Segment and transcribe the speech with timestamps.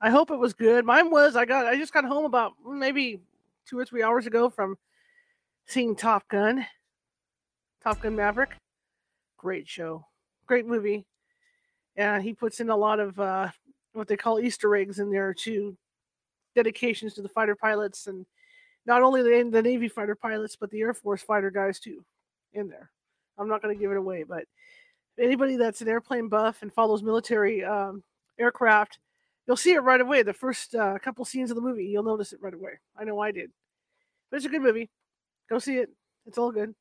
[0.00, 0.84] I hope it was good.
[0.84, 1.36] Mine was.
[1.36, 1.66] I got.
[1.66, 3.20] I just got home about maybe
[3.66, 4.76] two or three hours ago from
[5.66, 6.66] seeing Top Gun.
[7.82, 8.56] Top Gun Maverick.
[9.36, 10.04] Great show.
[10.46, 11.06] Great movie.
[11.96, 13.48] And he puts in a lot of uh,
[13.92, 15.76] what they call Easter eggs in there too.
[16.54, 18.26] Dedications to the fighter pilots and
[18.86, 22.04] not only the, the Navy fighter pilots, but the Air Force fighter guys too
[22.52, 22.90] in there.
[23.38, 24.44] I'm not going to give it away, but
[25.18, 28.02] anybody that's an airplane buff and follows military um,
[28.38, 28.98] aircraft,
[29.46, 30.22] you'll see it right away.
[30.22, 32.72] The first uh, couple scenes of the movie, you'll notice it right away.
[32.96, 33.50] I know I did.
[34.30, 34.90] But it's a good movie.
[35.48, 35.90] Go see it.
[36.26, 36.74] It's all good.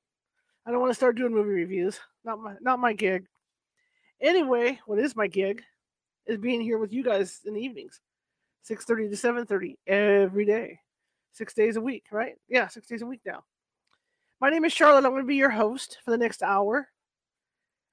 [0.65, 1.99] I don't want to start doing movie reviews.
[2.23, 3.27] Not my not my gig.
[4.19, 5.61] Anyway, what is my gig
[6.25, 8.01] is being here with you guys in the evenings.
[8.67, 10.79] 6:30 to 7:30 every day.
[11.33, 12.35] 6 days a week, right?
[12.47, 13.43] Yeah, 6 days a week now.
[14.39, 15.05] My name is Charlotte.
[15.05, 16.87] I'm going to be your host for the next hour.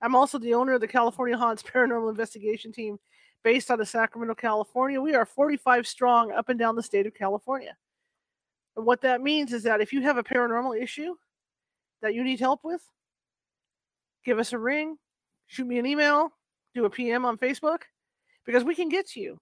[0.01, 2.99] I'm also the owner of the California Haunts Paranormal Investigation Team
[3.45, 5.01] based out of Sacramento, California.
[5.01, 7.77] We are 45 strong up and down the state of California.
[8.77, 11.15] And what that means is that if you have a paranormal issue
[12.01, 12.83] that you need help with,
[14.25, 14.97] give us a ring,
[15.47, 16.33] shoot me an email,
[16.75, 17.83] do a PM on Facebook,
[18.47, 19.39] because we can get to you.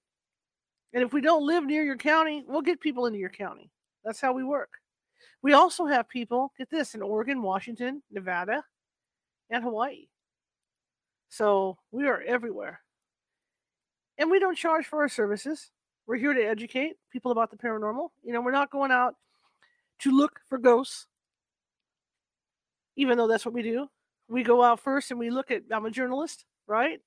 [0.92, 3.70] And if we don't live near your county, we'll get people into your county.
[4.04, 4.70] That's how we work.
[5.42, 8.64] We also have people, get this, in Oregon, Washington, Nevada,
[9.50, 10.08] and Hawaii.
[11.28, 12.80] So we are everywhere.
[14.20, 15.70] And we don't charge for our services.
[16.06, 18.10] We're here to educate people about the paranormal.
[18.22, 19.14] You know, we're not going out
[20.00, 21.06] to look for ghosts,
[22.96, 23.88] even though that's what we do.
[24.28, 27.00] We go out first and we look at, I'm a journalist, right?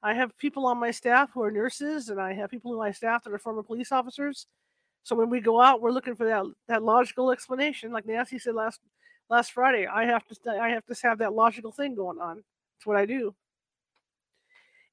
[0.00, 2.92] I have people on my staff who are nurses, and I have people on my
[2.92, 4.46] staff that are former police officers.
[5.02, 7.90] So when we go out, we're looking for that that logical explanation.
[7.90, 8.80] Like Nancy said last
[9.28, 12.36] last Friday, I have to I have to have that logical thing going on.
[12.36, 13.34] That's what I do.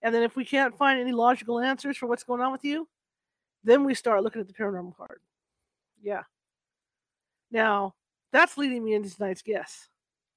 [0.01, 2.88] And then if we can't find any logical answers for what's going on with you,
[3.63, 5.19] then we start looking at the paranormal card.
[6.01, 6.23] Yeah.
[7.51, 7.94] Now,
[8.31, 9.88] that's leading me into tonight's guess.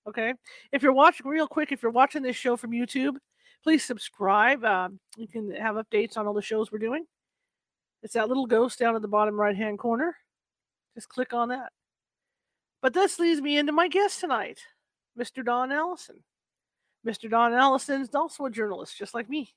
[0.07, 0.35] Okay.
[0.73, 3.17] If you're watching, real quick, if you're watching this show from YouTube,
[3.63, 4.65] please subscribe.
[4.65, 7.07] Um, you can have updates on all the shows we're doing.
[8.03, 10.15] It's that little ghost down at the bottom right hand corner.
[10.95, 11.73] Just click on that.
[12.83, 14.59] But this leads me into my guest tonight,
[15.19, 15.43] Mr.
[15.43, 16.23] Don Allison.
[17.07, 17.29] Mr.
[17.29, 19.55] Don Allison is also a journalist, just like me.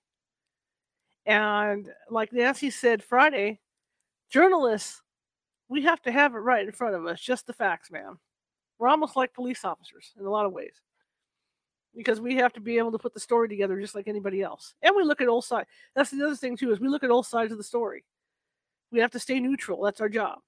[1.25, 3.59] And like Nancy said Friday,
[4.30, 5.02] journalists,
[5.69, 8.19] we have to have it right in front of us, just the facts, ma'am.
[8.80, 10.74] We're almost like police officers in a lot of ways
[11.96, 14.75] because we have to be able to put the story together just like anybody else.
[14.84, 15.68] And we look at all sides.
[15.96, 18.06] That's the other thing too is we look at all sides of the story.
[18.91, 19.81] We have to stay neutral.
[19.81, 20.40] That's our job.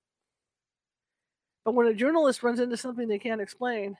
[1.65, 3.97] But when a journalist runs into something they can't explain,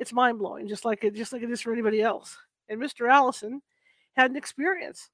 [0.00, 2.36] it's mind blowing, just like it, just like it is for anybody else.
[2.68, 3.08] And Mr.
[3.08, 3.60] Allison
[4.16, 5.10] had an experience,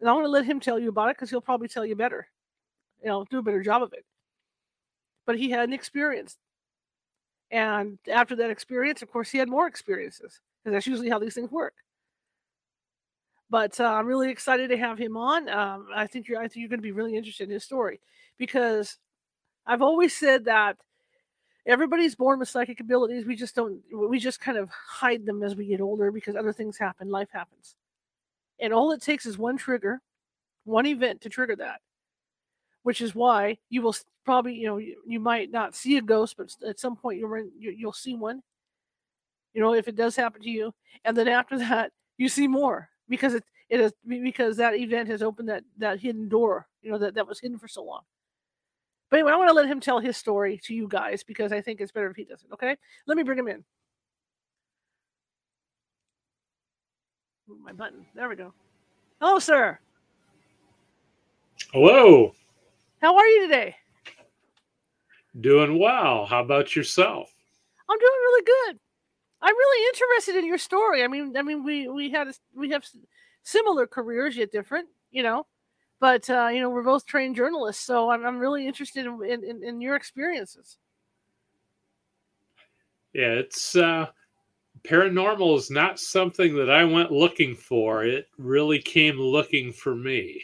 [0.00, 1.94] and I'm going to let him tell you about it because he'll probably tell you
[1.94, 2.26] better.
[3.02, 4.04] You know, do a better job of it.
[5.26, 6.38] But he had an experience,
[7.50, 11.34] and after that experience, of course, he had more experiences because that's usually how these
[11.34, 11.74] things work.
[13.50, 15.50] But uh, I'm really excited to have him on.
[15.50, 18.00] Um, I think you're I think you're going to be really interested in his story
[18.38, 18.96] because
[19.66, 20.78] I've always said that
[21.66, 23.24] everybody's born with psychic abilities.
[23.26, 26.52] We just don't, we just kind of hide them as we get older because other
[26.52, 27.76] things happen, life happens.
[28.60, 30.00] And all it takes is one trigger,
[30.64, 31.80] one event to trigger that,
[32.82, 36.36] which is why you will probably, you know, you, you might not see a ghost,
[36.36, 38.42] but at some point you'll, you, you'll see one,
[39.52, 40.72] you know, if it does happen to you.
[41.04, 45.22] And then after that, you see more because it, it is because that event has
[45.22, 48.02] opened that, that hidden door, you know, that, that was hidden for so long.
[49.14, 51.60] But anyway, I want to let him tell his story to you guys because I
[51.60, 52.52] think it's better if he does it.
[52.52, 52.74] Okay,
[53.06, 53.62] let me bring him in.
[57.62, 58.06] my button.
[58.16, 58.52] There we go.
[59.20, 59.78] Hello, sir.
[61.72, 62.34] Hello.
[63.00, 63.76] How are you today?
[65.40, 66.26] Doing well.
[66.26, 67.32] How about yourself?
[67.88, 68.80] I'm doing really good.
[69.42, 71.04] I'm really interested in your story.
[71.04, 72.84] I mean, I mean, we we had a, we have
[73.44, 74.88] similar careers yet different.
[75.12, 75.46] You know,
[76.00, 79.62] but uh, you know we're both trained journalists, so I'm, I'm really interested in, in,
[79.62, 80.78] in your experiences.
[83.12, 84.06] Yeah, it's uh,
[84.82, 88.04] paranormal is not something that I went looking for.
[88.04, 90.42] It really came looking for me.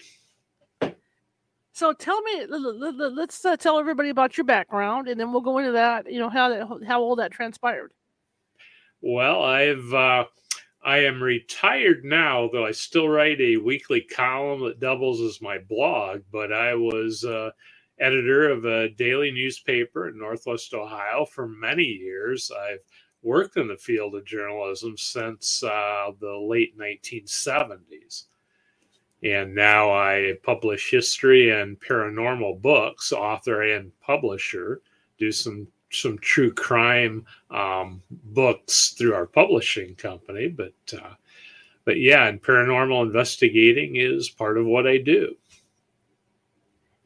[1.72, 5.72] So tell me, let's uh, tell everybody about your background, and then we'll go into
[5.72, 6.10] that.
[6.12, 7.92] You know how that, how all that transpired.
[9.00, 10.24] Well, I've uh,
[10.82, 15.58] I am retired now, though I still write a weekly column that doubles as my
[15.58, 16.22] blog.
[16.32, 17.50] But I was uh,
[17.98, 22.50] editor of a daily newspaper in Northwest Ohio for many years.
[22.50, 22.80] I've
[23.22, 28.24] worked in the field of journalism since uh, the late 1970s.
[29.22, 34.80] And now I publish history and paranormal books, author and publisher,
[35.18, 41.14] do some some true crime um, books through our publishing company, but uh,
[41.84, 45.34] but yeah, and paranormal investigating is part of what I do.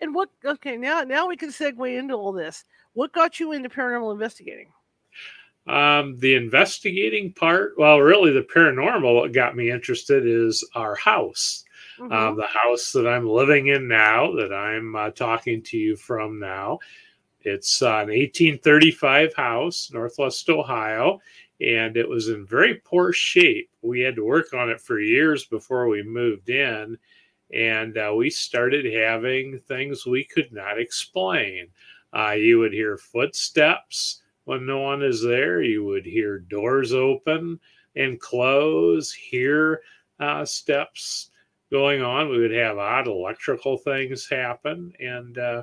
[0.00, 0.30] And what?
[0.44, 2.64] Okay, now now we can segue into all this.
[2.92, 4.68] What got you into paranormal investigating?
[5.66, 9.14] Um, the investigating part, well, really the paranormal.
[9.14, 11.64] What got me interested is our house,
[11.98, 12.12] mm-hmm.
[12.12, 16.38] uh, the house that I'm living in now, that I'm uh, talking to you from
[16.38, 16.80] now.
[17.44, 21.20] It's an 1835 house, Northwest Ohio,
[21.60, 23.70] and it was in very poor shape.
[23.82, 26.98] We had to work on it for years before we moved in,
[27.52, 31.68] and uh, we started having things we could not explain.
[32.16, 37.58] Uh, you would hear footsteps when no one is there, you would hear doors open
[37.96, 39.80] and close, hear
[40.20, 41.30] uh, steps
[41.70, 42.28] going on.
[42.28, 45.62] We would have odd electrical things happen, and uh,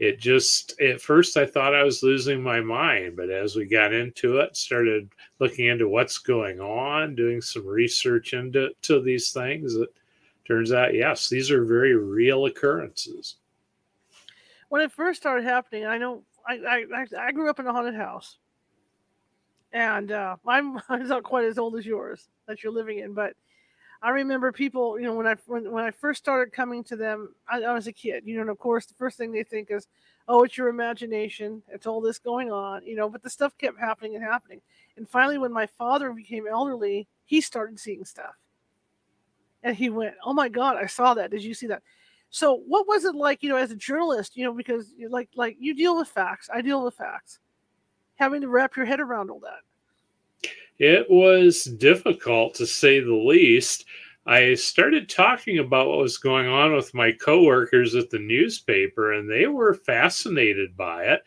[0.00, 3.92] it just at first I thought I was losing my mind, but as we got
[3.92, 9.74] into it, started looking into what's going on, doing some research into to these things,
[9.74, 9.90] it
[10.48, 13.36] turns out yes, these are very real occurrences.
[14.70, 17.94] When it first started happening, I know I I, I grew up in a haunted
[17.94, 18.38] house,
[19.74, 23.34] and uh, I'm I'm not quite as old as yours that you're living in, but
[24.02, 27.34] I remember people, you know, when I when, when I first started coming to them,
[27.48, 29.70] I, I was a kid, you know, and of course the first thing they think
[29.70, 29.88] is,
[30.26, 33.78] oh, it's your imagination, it's all this going on, you know, but the stuff kept
[33.78, 34.60] happening and happening.
[34.96, 38.34] And finally, when my father became elderly, he started seeing stuff,
[39.62, 41.30] and he went, oh my God, I saw that.
[41.30, 41.82] Did you see that?
[42.30, 45.56] So what was it like, you know, as a journalist, you know, because like like
[45.60, 47.38] you deal with facts, I deal with facts,
[48.14, 49.60] having to wrap your head around all that.
[50.80, 53.84] It was difficult to say the least.
[54.24, 59.28] I started talking about what was going on with my coworkers at the newspaper, and
[59.30, 61.22] they were fascinated by it.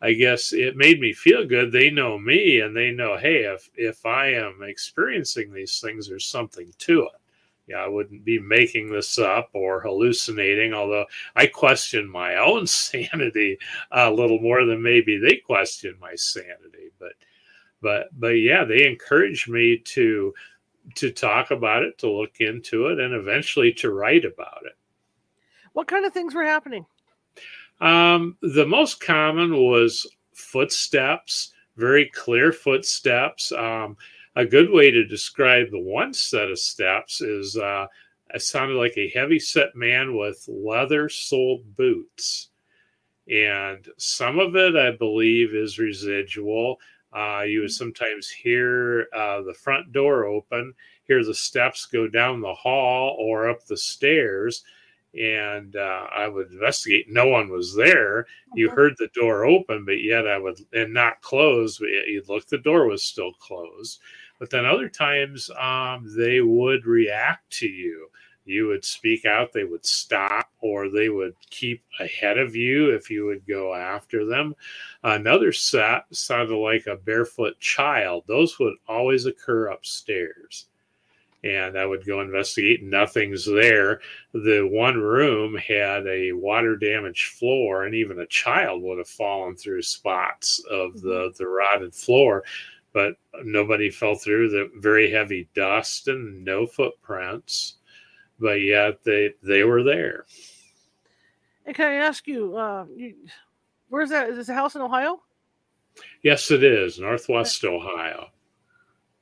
[0.00, 1.72] I guess it made me feel good.
[1.72, 6.26] They know me, and they know, hey, if if I am experiencing these things, there's
[6.26, 7.20] something to it.
[7.66, 10.74] Yeah, I wouldn't be making this up or hallucinating.
[10.74, 13.58] Although I question my own sanity
[13.90, 17.14] a little more than maybe they question my sanity, but
[17.82, 20.32] but but yeah, they encouraged me to
[20.94, 24.76] to talk about it, to look into it, and eventually to write about it.
[25.74, 26.86] What kind of things were happening?
[27.80, 33.52] Um, the most common was footsteps, very clear footsteps.
[33.52, 33.96] Um,
[34.36, 37.86] a good way to describe the one set of steps is uh,
[38.34, 42.48] it sounded like a heavy set man with leather soled boots.
[43.30, 46.78] And some of it, I believe, is residual.
[47.12, 52.40] Uh, you would sometimes hear uh, the front door open, hear the steps go down
[52.40, 54.64] the hall or up the stairs.
[55.14, 57.06] And uh, I would investigate.
[57.10, 58.26] No one was there.
[58.54, 58.76] You uh-huh.
[58.76, 61.78] heard the door open, but yet I would, and not close.
[61.78, 64.00] But you'd look, the door was still closed.
[64.38, 68.08] But then other times um, they would react to you
[68.44, 73.10] you would speak out, they would stop, or they would keep ahead of you if
[73.10, 74.54] you would go after them.
[75.02, 78.24] Another set sounded like a barefoot child.
[78.26, 80.66] Those would always occur upstairs.
[81.44, 82.84] And I would go investigate.
[82.84, 84.00] Nothing's there.
[84.32, 89.56] The one room had a water damaged floor, and even a child would have fallen
[89.56, 91.42] through spots of the, mm-hmm.
[91.42, 92.44] the rotted floor
[92.92, 97.76] but nobody fell through the very heavy dust and no footprints
[98.42, 100.26] but yeah, they they were there.
[101.64, 103.14] And can I ask you, uh, you
[103.88, 104.28] where's that?
[104.28, 105.22] Is this a house in Ohio?
[106.22, 107.74] Yes, it is Northwest okay.
[107.74, 108.26] Ohio.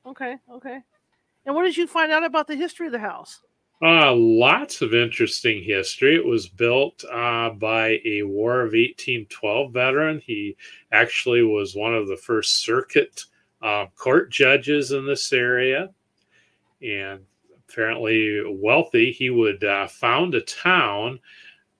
[0.05, 0.79] Okay, okay.
[1.45, 3.41] And what did you find out about the history of the house?
[3.83, 6.15] Uh, lots of interesting history.
[6.15, 10.21] It was built uh, by a War of 1812 veteran.
[10.23, 10.55] He
[10.91, 13.25] actually was one of the first circuit
[13.61, 15.89] uh, court judges in this area.
[16.81, 17.21] And
[17.71, 21.19] apparently wealthy, he would uh, found a town,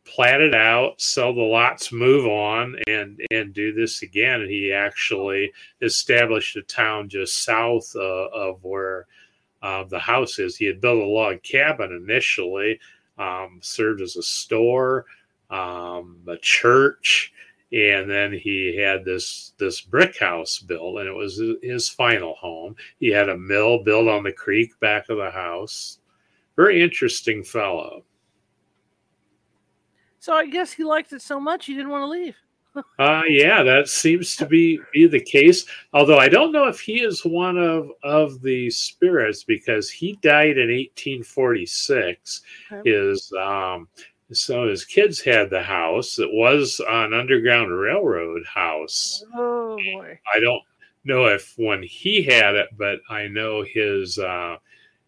[0.06, 4.42] plat it out, sell the lots, move on, and and do this again.
[4.42, 9.08] And he actually established a town just south uh, of where
[9.62, 10.58] uh, the house is.
[10.58, 12.80] He had built a log cabin initially.
[13.18, 15.06] um, served as a store,
[15.50, 17.34] um, a church,
[17.72, 22.76] and then he had this this brick house built, and it was his final home.
[23.00, 26.00] He had a mill built on the creek back of the house.
[26.58, 28.04] Very interesting fellow.
[30.20, 32.36] So I guess he liked it so much he didn't want to leave.
[33.00, 35.66] uh, yeah, that seems to be be the case.
[35.94, 40.58] Although I don't know if he is one of of the spirits because he died
[40.58, 42.42] in 1846.
[42.72, 42.90] Okay.
[42.90, 43.88] His um,
[44.34, 46.20] so his kids had the house.
[46.20, 49.24] It was an underground railroad house.
[49.36, 50.20] Oh boy!
[50.34, 50.64] I don't
[51.04, 54.58] know if when he had it, but I know his uh,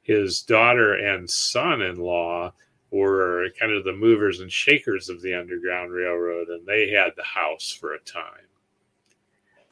[0.01, 2.53] his daughter and son-in-law
[2.92, 7.24] were kind of the movers and shakers of the Underground Railroad, and they had the
[7.24, 8.48] house for a time.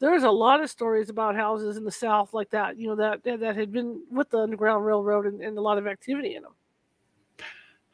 [0.00, 3.22] There's a lot of stories about houses in the South like that, you know, that
[3.22, 6.54] that had been with the Underground Railroad and, and a lot of activity in them.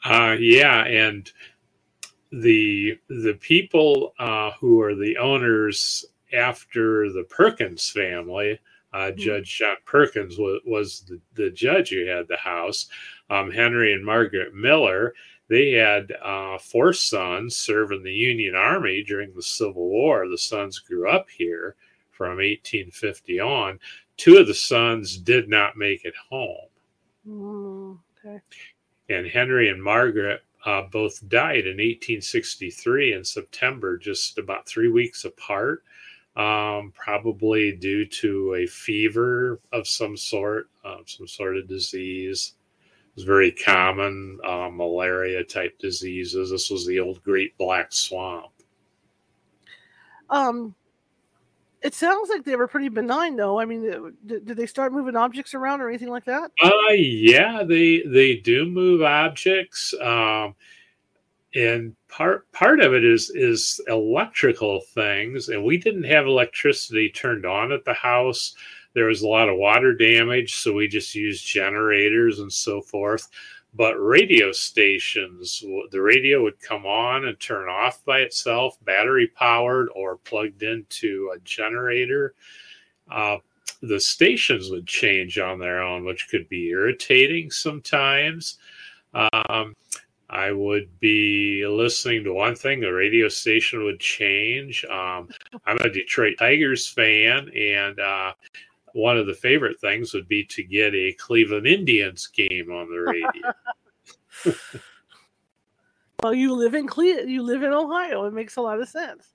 [0.04, 1.30] Uh, yeah, and
[2.30, 8.58] the the people uh, who are the owners after the Perkins family,
[8.92, 9.18] uh, mm-hmm.
[9.18, 12.88] Judge John Perkins was, was the, the judge who had the house
[13.30, 15.14] um, Henry and Margaret Miller,
[15.48, 20.28] they had uh, four sons serving the Union Army during the Civil War.
[20.28, 21.74] The sons grew up here
[22.10, 23.78] from 1850 on.
[24.16, 26.68] Two of the sons did not make it home.
[27.26, 28.40] Mm, okay.
[29.08, 35.24] And Henry and Margaret uh, both died in 1863 in September, just about three weeks
[35.24, 35.82] apart,
[36.36, 42.54] um, probably due to a fever of some sort, uh, some sort of disease
[43.06, 46.50] It was very common uh, malaria type diseases.
[46.50, 48.52] This was the old Great Black Swamp.
[50.30, 50.74] Um,
[51.82, 53.58] it sounds like they were pretty benign, though.
[53.60, 56.50] I mean, uh, did, they start moving objects around or anything like that?
[56.62, 59.94] Uh, yeah, they they do move objects.
[60.00, 60.54] Um,
[61.54, 67.46] and part part of it is is electrical things, and we didn't have electricity turned
[67.46, 68.54] on at the house
[68.98, 73.28] there was a lot of water damage, so we just used generators and so forth.
[73.78, 79.88] But radio stations, the radio would come on and turn off by itself, battery powered
[79.94, 82.34] or plugged into a generator.
[83.08, 83.36] Uh,
[83.80, 88.58] the stations would change on their own, which could be irritating sometimes.
[89.14, 89.76] Um,
[90.28, 94.84] I would be listening to one thing, the radio station would change.
[94.86, 95.28] Um,
[95.66, 98.32] I'm a Detroit Tigers fan, and uh,
[98.92, 103.00] one of the favorite things would be to get a Cleveland Indians game on the
[103.00, 104.54] radio.
[106.22, 108.24] well, you live in Cle- you live in Ohio.
[108.24, 109.34] It makes a lot of sense.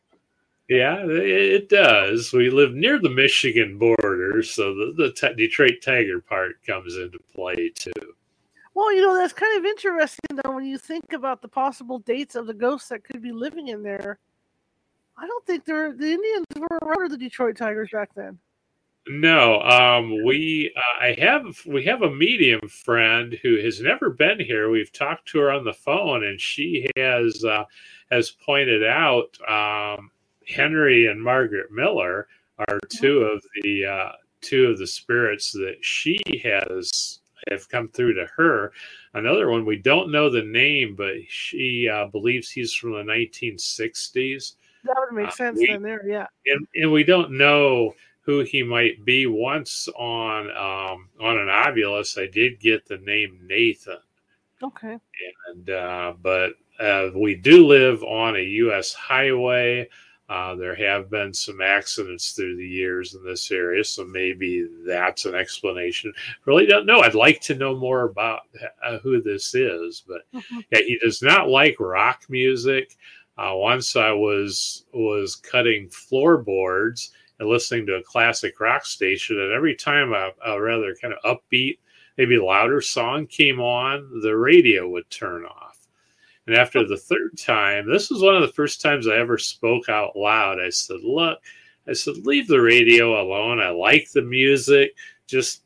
[0.69, 2.31] Yeah, it does.
[2.31, 7.19] We live near the Michigan border, so the, the t- Detroit Tiger part comes into
[7.35, 7.91] play too.
[8.73, 12.35] Well, you know, that's kind of interesting though when you think about the possible dates
[12.35, 14.19] of the ghosts that could be living in there.
[15.17, 18.39] I don't think they're the Indians were around the Detroit Tigers back then.
[19.07, 24.39] No, um, we uh, I have we have a medium friend who has never been
[24.39, 24.69] here.
[24.69, 27.65] We've talked to her on the phone, and she has uh,
[28.11, 30.09] has pointed out um,
[30.47, 32.27] Henry and Margaret Miller
[32.59, 37.19] are two of the uh, two of the spirits that she has
[37.49, 38.71] have come through to her.
[39.13, 44.53] Another one we don't know the name, but she uh, believes he's from the 1960s.
[44.85, 45.81] That would make uh, sense we, then.
[45.81, 46.27] There, yeah.
[46.45, 47.93] And and we don't know
[48.23, 49.25] who he might be.
[49.25, 53.97] Once on um, on an Ovilus, I did get the name Nathan.
[54.61, 54.97] Okay.
[55.49, 58.93] And uh, but uh, we do live on a U.S.
[58.93, 59.87] highway.
[60.29, 65.25] Uh, there have been some accidents through the years in this area, so maybe that's
[65.25, 66.13] an explanation.
[66.45, 67.01] Really don't know.
[67.01, 68.41] I'd like to know more about
[68.83, 70.59] uh, who this is, but mm-hmm.
[70.71, 72.95] yeah, he does not like rock music.
[73.37, 79.39] Uh, once I was was cutting floorboards and listening to a classic rock station.
[79.39, 81.79] And every time a, a rather kind of upbeat,
[82.17, 85.79] maybe louder song came on, the radio would turn off.
[86.45, 89.89] And after the third time, this was one of the first times I ever spoke
[89.89, 90.59] out loud.
[90.59, 91.39] I said, Look,
[91.87, 93.59] I said, leave the radio alone.
[93.59, 94.95] I like the music.
[95.27, 95.63] Just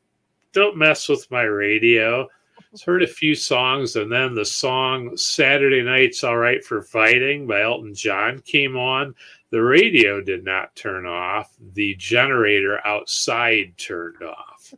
[0.52, 2.24] don't mess with my radio.
[2.24, 7.48] I heard a few songs, and then the song Saturday Night's All Right for Fighting
[7.48, 9.14] by Elton John came on.
[9.50, 11.54] The radio did not turn off.
[11.74, 14.74] The generator outside turned off.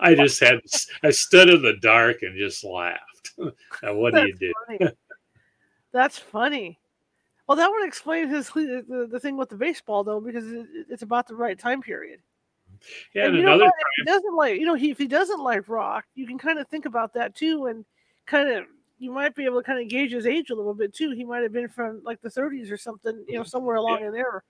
[0.00, 0.60] I just had,
[1.02, 3.32] I stood in the dark and just laughed.
[3.82, 4.52] now, what That's do you do?
[4.66, 4.92] Funny.
[5.92, 6.78] That's funny.
[7.46, 10.44] Well, that would explain his the, the thing with the baseball though, because
[10.90, 12.20] it's about the right time period.
[13.14, 15.68] Yeah, and, and another time, he doesn't like you know he, if he doesn't like
[15.68, 17.86] rock, you can kind of think about that too, and
[18.26, 18.66] kind of
[18.98, 21.10] you might be able to kind of gauge his age a little bit too.
[21.12, 24.06] He might have been from like the 30s or something, you know, somewhere along Yeah.
[24.08, 24.44] in there.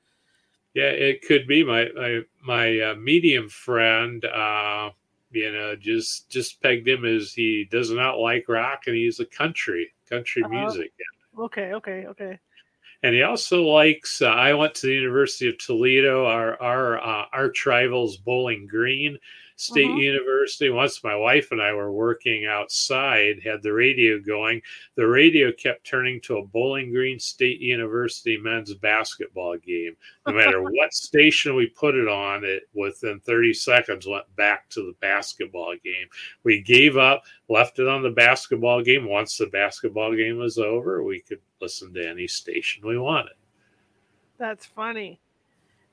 [0.75, 4.25] Yeah, it could be my my my uh, medium friend.
[4.25, 4.90] Uh,
[5.31, 9.26] you know, just just pegged him as he does not like rock, and he's a
[9.26, 10.50] country country Uh-huh.
[10.50, 10.93] music.
[11.38, 12.38] Okay, okay, okay.
[13.02, 14.23] and he also likes.
[14.23, 16.26] Uh, I went to the University of Toledo.
[16.26, 19.19] Our our uh, arch rivals, Bowling Green
[19.61, 20.00] State Mhm.
[20.00, 20.71] University.
[20.71, 24.62] Once my wife and I were working outside, had the radio going.
[24.95, 29.97] The radio kept turning to a Bowling Green State University men's basketball game.
[30.29, 34.83] No matter what station we put it on, it within 30 seconds went back to
[34.87, 36.07] the basketball game.
[36.45, 39.09] We gave up, left it on the basketball game.
[39.09, 43.35] Once the basketball game was over, we could listen to any station we wanted.
[44.38, 45.21] That's funny.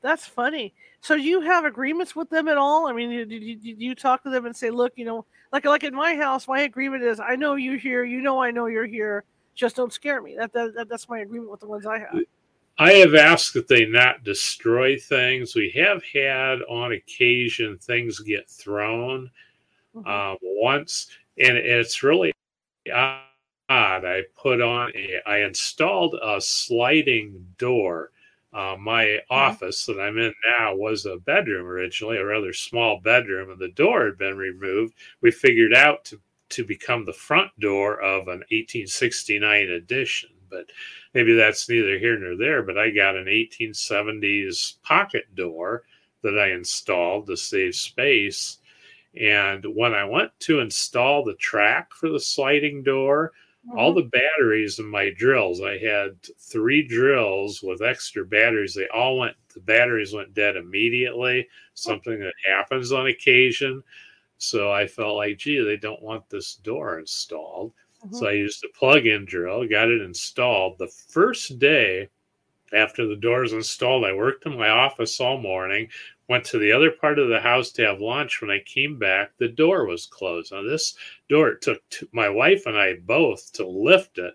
[0.06, 0.72] That's funny.
[1.02, 2.88] So you have agreements with them at all?
[2.88, 5.66] I mean, did you, did you talk to them and say, look, you know, like
[5.66, 8.68] like in my house, my agreement is I know you're here, you know I know
[8.68, 9.24] you're here,
[9.56, 10.36] just don't scare me.
[10.38, 12.20] That, that, that that's my agreement with the ones I have.
[12.78, 15.56] I have asked that they not destroy things.
[15.56, 19.32] We have had on occasion things get thrown
[19.96, 20.08] Mhm.
[20.08, 21.08] um, once,
[21.40, 22.32] and it's really
[22.94, 23.22] odd.
[23.70, 28.12] I put on a, I installed a sliding door.
[28.56, 33.50] Uh, my office that I'm in now was a bedroom originally, a rather small bedroom,
[33.52, 34.94] and the door had been removed.
[35.20, 40.68] We figured out to to become the front door of an 1869 edition, but
[41.14, 42.64] maybe that's neither here nor there.
[42.64, 45.84] But I got an 1870s pocket door
[46.22, 48.60] that I installed to save space.
[49.20, 53.34] And when I went to install the track for the sliding door,
[53.74, 53.96] all Mhm.
[53.96, 58.74] the batteries in my drills, I had three drills with extra batteries.
[58.74, 63.84] They all went, the batteries went dead immediately, something that happens on occasion.
[64.38, 67.74] So I felt like, gee, they don't want this door installed.
[68.12, 70.78] So I used a plug in drill, got it installed.
[70.80, 72.10] The first day
[72.74, 75.90] after the door was installed, I worked in my office all morning,
[76.30, 78.42] went to the other part of the house to have lunch.
[78.42, 80.52] When I came back, the door was closed.
[80.52, 80.96] Now, this
[81.30, 84.34] door, it took two, my wife and I both to lift it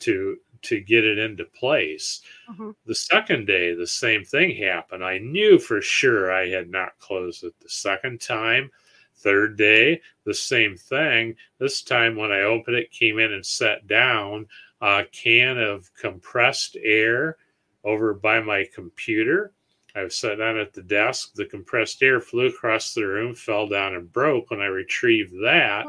[0.00, 2.20] to to get it into place.
[2.48, 2.74] Mhm.
[2.86, 5.04] The second day, the same thing happened.
[5.04, 8.70] I knew for sure I had not closed it the second time.
[9.14, 11.36] Third day, the same thing.
[11.58, 14.48] This time, when I opened it, came in and sat down,
[14.82, 17.36] a can of compressed air
[17.84, 19.52] over by my computer.
[19.94, 21.34] I was sat down at the desk.
[21.34, 24.50] The compressed air flew across the room, fell down, and broke.
[24.50, 25.86] When I retrieved that,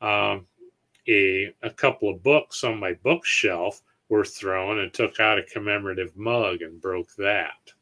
[0.00, 0.46] um,
[1.08, 6.16] a, a couple of books on my bookshelf were thrown and took out a commemorative
[6.16, 7.72] mug and broke that.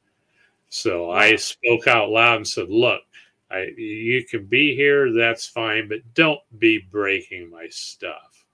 [0.69, 3.03] So I spoke out loud and said, Look,
[3.51, 8.47] I, you can be here, that's fine, but don't be breaking my stuff.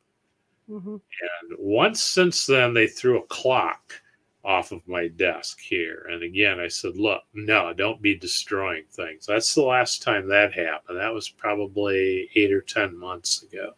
[0.70, 0.94] Mhm.
[0.94, 4.00] And once since then, they threw a clock
[4.46, 6.06] off of my desk here.
[6.10, 9.26] And again, I said, Look, no, don't be destroying things.
[9.26, 10.98] That's the last time that happened.
[10.98, 13.72] That was probably eight or 10 months ago.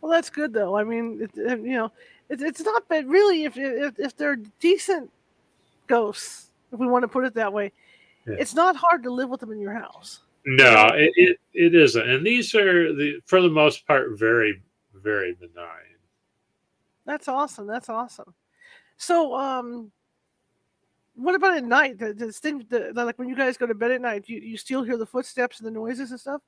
[0.00, 0.76] Well, that's good though.
[0.76, 1.92] I mean, it, you know,
[2.28, 5.10] it, it's not bad really if, if if they're decent
[5.86, 7.72] ghosts, if we want to put it that way.
[8.26, 8.36] Yeah.
[8.38, 10.20] It's not hard to live with them in your house.
[10.46, 12.08] No, it, it, it isn't.
[12.08, 14.62] And these are, the, for the most part, very,
[14.94, 15.96] very benign.
[17.04, 17.66] That's awesome.
[17.66, 18.34] That's awesome.
[19.00, 19.90] So, um,
[21.14, 21.98] what about at night?
[21.98, 22.26] The, the
[22.68, 24.98] the, the- like when you guys go to bed at night, you, you still hear
[24.98, 26.42] the footsteps and the noises and stuff.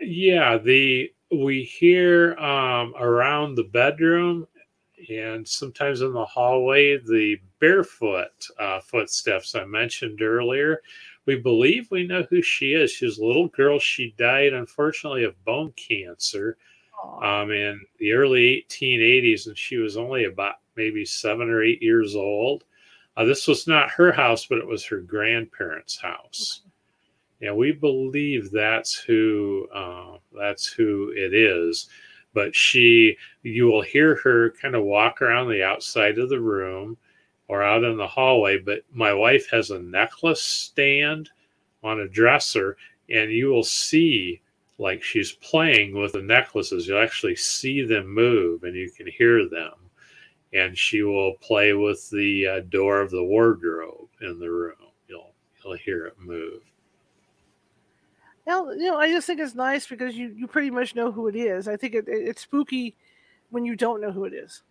[0.00, 4.46] Yeah, the we hear um, around the bedroom
[5.10, 10.80] and sometimes in the hallway the barefoot uh, footsteps I mentioned earlier.
[11.26, 12.90] We believe we know who she is.
[12.90, 13.78] She's a little girl.
[13.78, 16.56] She died, unfortunately, of bone cancer.
[17.22, 22.14] Um, in the early 1880s, and she was only about maybe seven or eight years
[22.14, 22.64] old.
[23.16, 26.62] Uh, this was not her house, but it was her grandparents' house.
[27.42, 31.88] And we believe that's who uh, that's who it is.
[32.32, 36.96] But she you will hear her kind of walk around the outside of the room
[37.50, 41.28] or out in the hallway but my wife has a necklace stand
[41.82, 42.76] on a dresser
[43.08, 44.40] and you will see
[44.80, 49.48] like she's playing with the necklaces you'll actually see them move and you can hear
[49.48, 49.72] them
[50.52, 54.74] and she will play with the uh, door of the wardrobe in the room
[55.08, 56.62] you'll you'll hear it move
[58.46, 61.28] Now, you know, I just think it's nice because you, you pretty much know who
[61.28, 61.68] it is.
[61.68, 62.96] I think it, it, it's spooky
[63.50, 64.62] when you don't know who it is.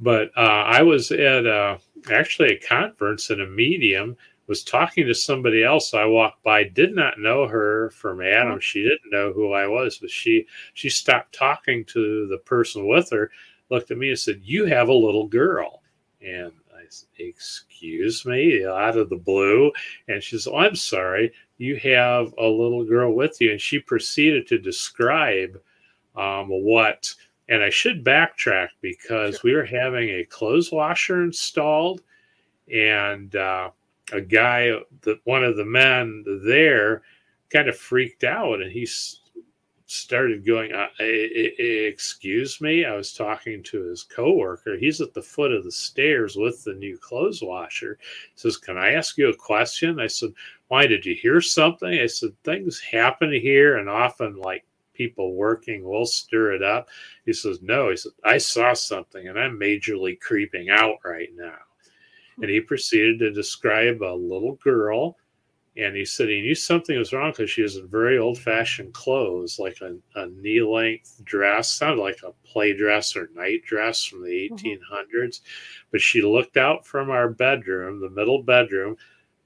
[0.00, 1.78] but uh, I was at uh,
[2.10, 4.16] actually a conference and a medium
[4.48, 5.92] was talking to somebody else.
[5.92, 8.58] I walked by, did not know her from Adam.
[8.58, 13.10] She didn't know who I was, but she she stopped talking to the person with
[13.10, 13.30] her,
[13.70, 15.82] looked at me and said, "You have a little girl."
[16.22, 19.70] And I said, "Excuse me," out of the blue,
[20.08, 23.78] and she said, oh, "I'm sorry, you have a little girl with you." And she
[23.78, 25.60] proceeded to describe
[26.16, 27.14] um, what.
[27.50, 29.40] And I should backtrack because sure.
[29.44, 32.02] we were having a clothes washer installed,
[32.70, 33.70] and uh,
[34.12, 37.02] a guy that one of the men there
[37.50, 38.86] kind of freaked out and he
[39.86, 44.76] started going uh, eh, eh, eh, excuse me i was talking to his coworker.
[44.76, 47.98] He's at the foot of the stairs with the new clothes washer.
[48.00, 49.98] He says can i ask you a question?
[49.98, 50.30] I said
[50.68, 51.88] why did you hear something?
[51.88, 56.88] I said things happen here and often like people working will stir it up.
[57.24, 61.67] He says no he said i saw something and i'm majorly creeping out right now
[62.40, 65.16] and he proceeded to describe a little girl.
[65.76, 68.94] And he said he knew something was wrong because she was in very old fashioned
[68.94, 74.02] clothes, like a, a knee length dress, sounded like a play dress or night dress
[74.02, 74.80] from the 1800s.
[75.12, 75.44] Mm-hmm.
[75.92, 78.96] But she looked out from our bedroom, the middle bedroom,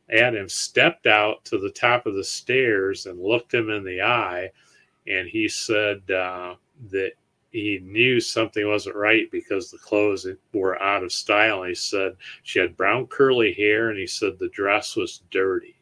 [0.09, 4.01] at him, stepped out to the top of the stairs and looked him in the
[4.01, 4.51] eye.
[5.07, 6.55] And he said uh,
[6.91, 7.13] that
[7.53, 11.63] he knew something wasn't right because the clothes were out of style.
[11.65, 15.77] He said she had brown curly hair, and he said the dress was dirty.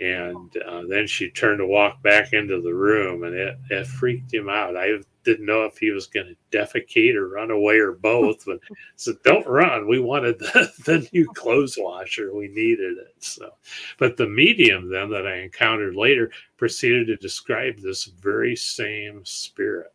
[0.00, 4.32] And uh, then she turned to walk back into the room, and it, it freaked
[4.32, 4.76] him out.
[4.76, 8.44] I didn't know if he was going to defecate or run away or both.
[8.44, 8.60] But
[8.94, 9.88] said, "Don't run.
[9.88, 12.32] We wanted the, the new clothes washer.
[12.32, 13.50] We needed it." So,
[13.98, 19.92] but the medium then that I encountered later proceeded to describe this very same spirit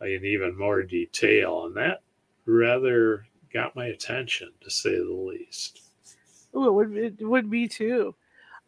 [0.00, 2.02] in even more detail, and that
[2.44, 5.82] rather got my attention to say the least.
[6.54, 8.14] Oh, it would it would be too.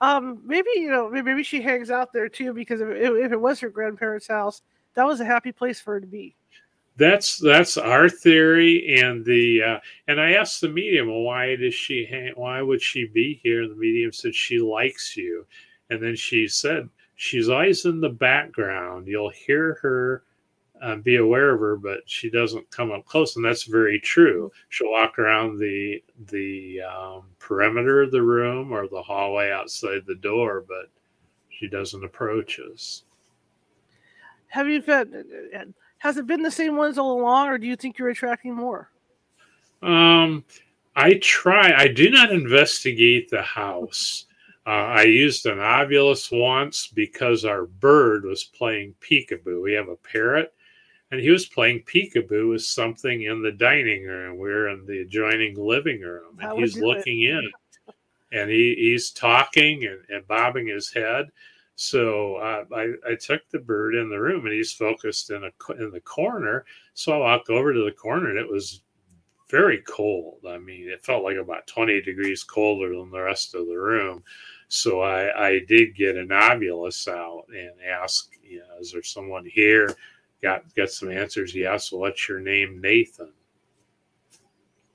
[0.00, 3.60] Um, maybe you know maybe she hangs out there too because if, if it was
[3.60, 4.62] her grandparents' house,
[4.94, 6.34] that was a happy place for her to be.
[6.96, 11.74] That's that's our theory, and the uh, and I asked the medium, well, why does
[11.74, 12.32] she hang?
[12.34, 13.62] Why would she be here?
[13.62, 15.46] And the medium said she likes you,
[15.90, 19.06] and then she said she's always in the background.
[19.06, 20.24] You'll hear her
[20.82, 24.50] uh, be aware of her, but she doesn't come up close, and that's very true.
[24.68, 30.14] She'll walk around the the um, perimeter of the room or the hallway outside the
[30.14, 30.90] door, but
[31.50, 33.04] she doesn't approach us.
[34.48, 35.08] Have you felt?
[35.98, 38.90] Has it been the same ones all along, or do you think you're attracting more?
[39.82, 40.44] Um,
[40.96, 41.72] I try.
[41.76, 44.26] I do not investigate the house.
[44.66, 49.62] Uh, I used an Ovilus once because our bird was playing peekaboo.
[49.62, 50.52] We have a parrot,
[51.10, 54.36] and he was playing peekaboo with something in the dining room.
[54.36, 57.30] We're in the adjoining living room, and How he's looking it?
[57.30, 57.52] in,
[58.32, 61.26] and he, he's talking and, and bobbing his head.
[61.76, 65.72] So uh, I, I took the bird in the room, and he's focused in a
[65.74, 66.64] in the corner.
[66.94, 68.82] So I walked over to the corner, and it was
[69.48, 70.44] very cold.
[70.46, 74.22] I mean, it felt like about 20 degrees colder than the rest of the room.
[74.68, 79.46] So I, I did get an Ovilus out and ask, you know, is there someone
[79.46, 79.96] here?
[80.42, 81.54] Got got some answers.
[81.54, 81.90] Yes.
[81.90, 83.32] So, what's your name, Nathan?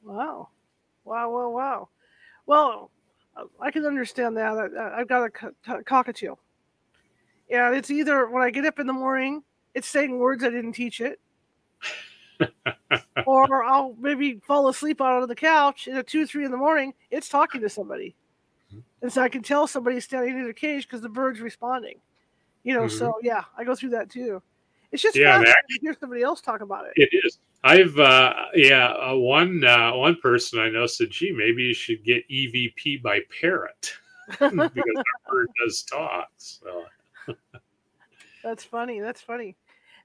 [0.04, 0.50] Wow,
[1.06, 1.90] wow, wow, wow.
[2.46, 2.92] Well,
[3.60, 4.58] I can understand that.
[4.78, 5.30] I, have got a
[5.84, 6.38] cockatiel,
[7.50, 10.74] Yeah, it's either when I get up in the morning, it's saying words I didn't
[10.74, 11.20] teach it.
[13.26, 16.58] or I'll maybe fall asleep out on the couch and at two, three in the
[16.58, 18.16] morning, it's talking to somebody.
[18.70, 18.80] Mm-hmm.
[19.02, 22.00] And so I can tell somebody's standing in their cage because the bird's responding.
[22.64, 22.98] You know, mm-hmm.
[22.98, 24.42] so yeah, I go through that too.
[24.94, 26.94] It's just yeah, fun to hear somebody else talk about it.
[26.96, 27.40] It is.
[27.64, 32.04] I've uh, yeah, uh, one uh, one person I know said, "Gee, maybe you should
[32.04, 33.94] get EVP by Parrot
[34.28, 36.86] because our bird does talk." So
[38.44, 39.00] that's funny.
[39.00, 39.56] That's funny.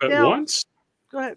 [0.01, 0.65] But now, once,
[1.13, 1.37] go ahead.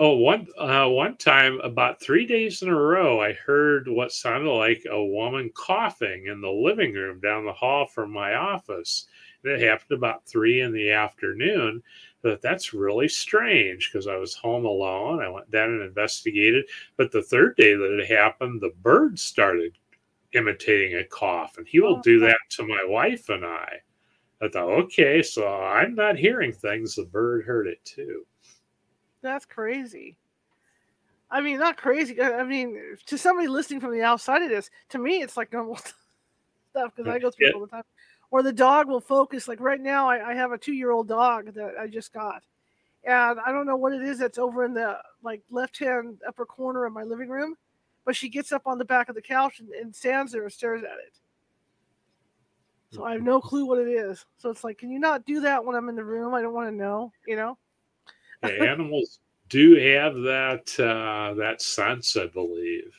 [0.00, 4.50] Oh, one uh, one time, about three days in a row, I heard what sounded
[4.50, 9.08] like a woman coughing in the living room down the hall from my office.
[9.44, 11.82] And it happened about three in the afternoon
[12.22, 15.22] But that's really strange because I was home alone.
[15.22, 16.66] I went down and investigated.
[16.96, 19.78] But the third day that it happened, the bird started
[20.32, 22.26] imitating a cough, and he will do oh.
[22.26, 23.78] that to my wife and I.
[24.40, 26.94] I thought, okay, so I'm not hearing things.
[26.94, 28.24] The bird heard it too.
[29.22, 30.16] That's crazy.
[31.30, 32.20] I mean, not crazy.
[32.22, 35.76] I mean, to somebody listening from the outside of this, to me, it's like normal
[36.70, 37.82] stuff because I go through it all the time
[38.30, 39.48] or the dog will focus.
[39.48, 42.42] Like right now, I, I have a two year old dog that I just got,
[43.04, 46.46] and I don't know what it is that's over in the like left hand upper
[46.46, 47.56] corner of my living room,
[48.04, 50.52] but she gets up on the back of the couch and, and stands there and
[50.52, 51.18] stares at it.
[52.90, 54.24] So I have no clue what it is.
[54.38, 56.32] So it's like, can you not do that when I'm in the room?
[56.32, 57.58] I don't want to know, you know?
[58.42, 62.94] Yeah, animals do have that uh, that sense, I believe.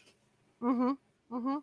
[0.62, 1.36] Mm-hmm.
[1.36, 1.58] Mm-hmm.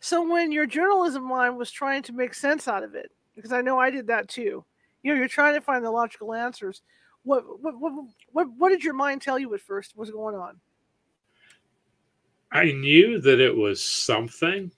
[0.00, 3.62] So when your journalism mind was trying to make sense out of it, because I
[3.62, 4.64] know I did that too.
[5.02, 6.82] You know, you're trying to find the logical answers.
[7.24, 7.92] What what what
[8.32, 10.60] what, what did your mind tell you at first was going on?
[12.50, 14.70] I knew that it was something,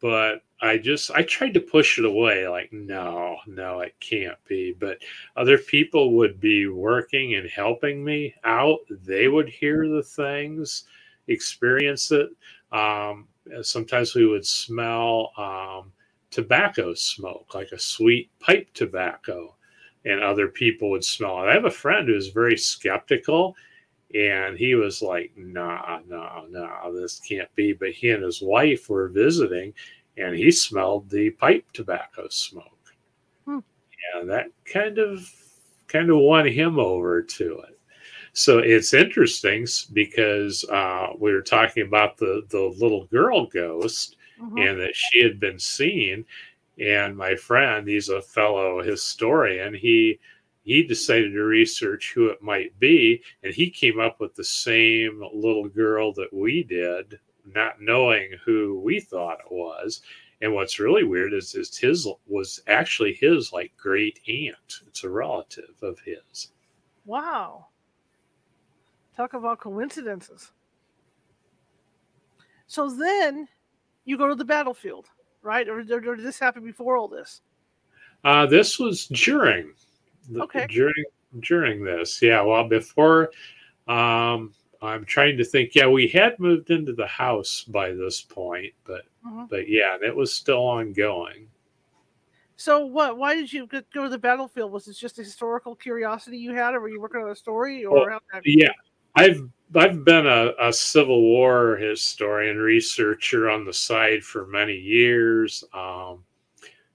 [0.00, 4.72] but I just I tried to push it away like no, no, it can't be.
[4.78, 4.98] But
[5.36, 8.80] other people would be working and helping me out.
[8.88, 10.84] They would hear the things,
[11.28, 12.30] experience it.
[12.72, 13.28] Um,
[13.62, 15.92] sometimes we would smell um,
[16.30, 19.54] tobacco smoke, like a sweet pipe tobacco,
[20.04, 21.48] and other people would smell it.
[21.48, 23.56] I have a friend who's very skeptical,
[24.14, 28.88] and he was like, "Nah, nah, nah, this can't be." But he and his wife
[28.88, 29.74] were visiting,
[30.16, 32.94] and he smelled the pipe tobacco smoke,
[33.44, 33.58] hmm.
[34.14, 35.28] and that kind of
[35.88, 37.75] kind of won him over to it.
[38.36, 44.58] So it's interesting because uh, we were talking about the the little girl ghost, mm-hmm.
[44.58, 46.22] and that she had been seen.
[46.78, 49.72] And my friend, he's a fellow historian.
[49.72, 50.20] He
[50.64, 55.24] he decided to research who it might be, and he came up with the same
[55.32, 57.18] little girl that we did,
[57.54, 60.02] not knowing who we thought it was.
[60.42, 64.82] And what's really weird is, is his was actually his like great aunt.
[64.86, 66.52] It's a relative of his.
[67.06, 67.68] Wow.
[69.16, 70.52] Talk about coincidences.
[72.66, 73.48] So then
[74.04, 75.06] you go to the battlefield,
[75.42, 75.68] right?
[75.68, 77.40] Or, or, or did this happen before all this?
[78.24, 79.72] Uh, this was during.
[80.30, 80.66] The, okay.
[80.66, 81.04] During
[81.40, 82.40] during this, yeah.
[82.42, 83.30] Well, before,
[83.86, 84.52] um,
[84.82, 85.74] I'm trying to think.
[85.74, 89.44] Yeah, we had moved into the house by this point, but mm-hmm.
[89.48, 91.48] but yeah, it was still ongoing.
[92.56, 93.18] So what?
[93.18, 94.72] Why did you go to the battlefield?
[94.72, 97.84] Was it just a historical curiosity you had, or were you working on a story?
[97.84, 98.68] Or well, yeah,
[99.16, 105.64] I've I've been a, a, Civil War historian researcher on the side for many years.
[105.74, 106.24] Um,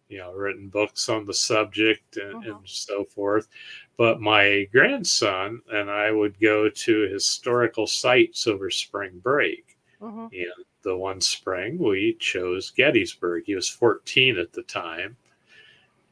[0.08, 2.58] you know, written books on the subject and, uh-huh.
[2.58, 3.48] and, so forth.
[3.98, 9.78] But my grandson and I would go to historical sites over spring break.
[10.02, 10.28] Uh-huh.
[10.34, 13.44] And the one spring we chose Gettysburg.
[13.46, 15.16] He was 14 at the time.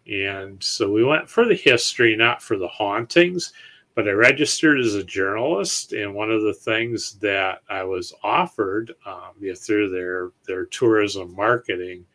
[0.07, 3.51] And so we went for the history, not for the hauntings
[3.99, 8.95] but I registered as a journalist, and one of the things that I was offered
[9.05, 12.05] um, through their their tourism marketing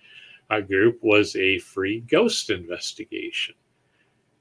[0.49, 3.55] uh, group was a free ghost investigation.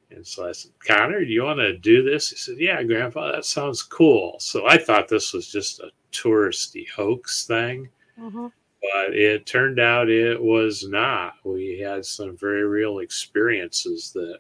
[0.09, 2.29] And so I said, Connor, do you want to do this?
[2.29, 4.37] He said, Yeah, Grandpa, that sounds cool.
[4.39, 7.89] So I thought this was just a touristy hoax thing.
[8.17, 8.47] Mm-hmm.
[8.81, 11.33] But it turned out it was not.
[11.43, 14.39] We had some very real experiences that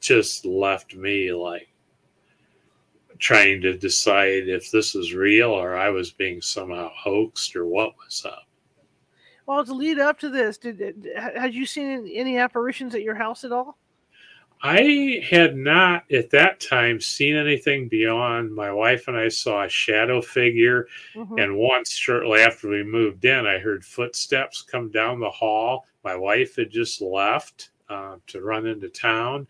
[0.00, 1.71] just left me like,
[3.22, 7.94] trying to decide if this is real or I was being somehow hoaxed or what
[7.96, 8.48] was up.
[9.46, 13.44] Well, to lead up to this, did had you seen any apparitions at your house
[13.44, 13.78] at all?
[14.64, 19.68] I had not at that time seen anything beyond my wife and I saw a
[19.68, 20.88] shadow figure.
[21.14, 21.38] Mm-hmm.
[21.38, 25.86] And once, shortly after we moved in, I heard footsteps come down the hall.
[26.04, 29.46] My wife had just left uh, to run into town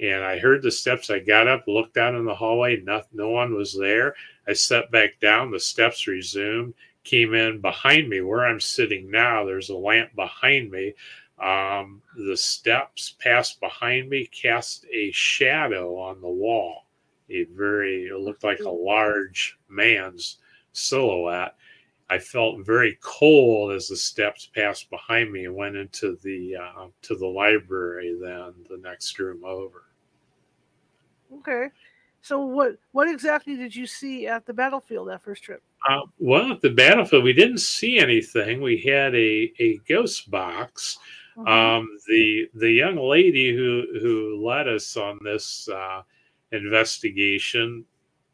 [0.00, 1.10] and I heard the steps.
[1.10, 4.14] I got up, looked out in the hallway, no, no one was there.
[4.46, 9.44] I sat back down, the steps resumed, came in behind me where I'm sitting now.
[9.44, 10.94] There's a lamp behind me.
[11.38, 16.86] Um, the steps passed behind me, cast a shadow on the wall.
[17.30, 20.38] A very, it looked like a large man's
[20.72, 21.54] silhouette.
[22.10, 26.86] I felt very cold as the steps passed behind me and went into the uh,
[27.02, 28.16] to the library.
[28.18, 29.87] Then the next room over.
[31.32, 31.68] Okay.
[32.20, 35.62] So what what exactly did you see at the battlefield that first trip?
[35.88, 38.60] Uh, well, at the battlefield, we didn't see anything.
[38.60, 40.98] We had a, a ghost box.
[41.36, 41.48] Mm-hmm.
[41.48, 46.02] Um, the the young lady who who led us on this uh,
[46.50, 47.84] investigation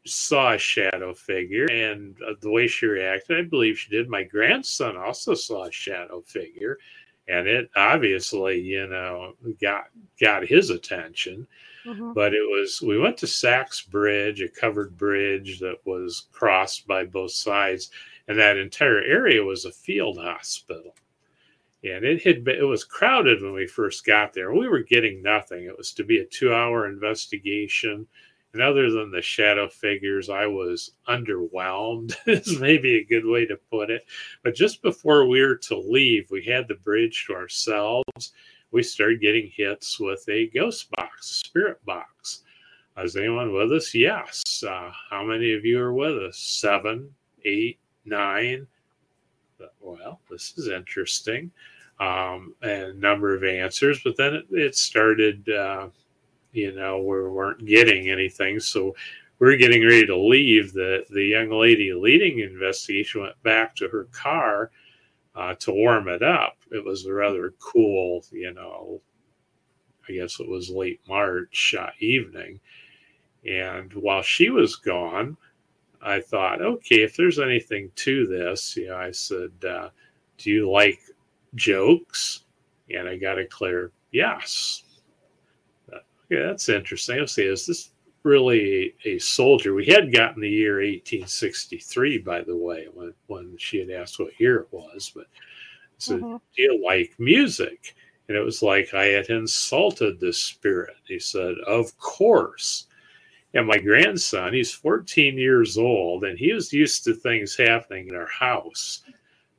[0.05, 4.09] saw a shadow figure, and uh, the way she reacted, I believe she did.
[4.09, 6.79] My grandson also saw a shadow figure,
[7.27, 9.85] and it obviously, you know, got
[10.19, 11.47] got his attention.
[11.85, 12.13] Mm-hmm.
[12.13, 17.05] But it was we went to Sachs Bridge, a covered bridge that was crossed by
[17.05, 17.91] both sides,
[18.27, 20.95] and that entire area was a field hospital.
[21.83, 24.51] And it had been, it was crowded when we first got there.
[24.51, 25.65] We were getting nothing.
[25.65, 28.07] It was to be a two-hour investigation.
[28.53, 33.57] And other than the shadow figures, I was underwhelmed, is maybe a good way to
[33.69, 34.05] put it.
[34.43, 38.31] But just before we were to leave, we had the bridge to ourselves
[38.75, 42.41] we started getting hits with a ghost box, spirit box.
[42.97, 43.95] Is anyone with us?
[43.95, 44.65] Yes.
[44.67, 46.37] Uh, how many of you are with us?
[46.37, 47.09] Seven,
[47.45, 48.67] eight, nine.
[49.79, 51.51] Well, this is interesting.
[52.01, 55.87] Um, and number of answers, but then it, it started, uh,
[56.51, 58.59] you know, we weren't getting anything.
[58.59, 58.93] So
[59.39, 60.73] we are getting ready to leave.
[60.73, 64.71] The, the young lady leading investigation went back to her car
[65.35, 66.57] uh, to warm it up.
[66.71, 69.01] It was a rather cool, you know,
[70.07, 72.59] I guess it was late March uh, evening.
[73.45, 75.37] And while she was gone,
[76.01, 79.89] I thought, okay, if there's anything to this, you know, I said, uh,
[80.37, 80.99] do you like
[81.55, 82.43] jokes?
[82.93, 84.83] And I got a clear yes.
[85.91, 87.19] Uh, okay, that's interesting.
[87.19, 87.91] I'll see, is this
[88.25, 89.73] really a, soldier?
[89.73, 94.39] We had gotten the year 1863, by the way, when, when she had asked what
[94.39, 95.11] year it was.
[95.15, 96.37] But I said, mm-hmm.
[96.55, 97.95] do you like music?
[98.27, 100.95] And it was like I had insulted the spirit.
[101.07, 102.87] He said, of course.
[103.53, 108.15] And my grandson, he's 14 years old, and he was used to things happening in
[108.15, 109.03] our house.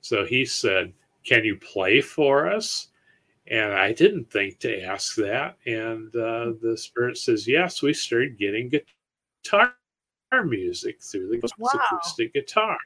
[0.02, 0.92] So he said,
[1.24, 2.88] Can you play for us?
[3.48, 5.56] And I didn't think to ask that.
[5.66, 8.70] And uh, the spirit says, Yes, we started getting
[9.44, 9.74] guitar
[10.44, 11.70] music through the wow.
[11.74, 12.78] acoustic guitar.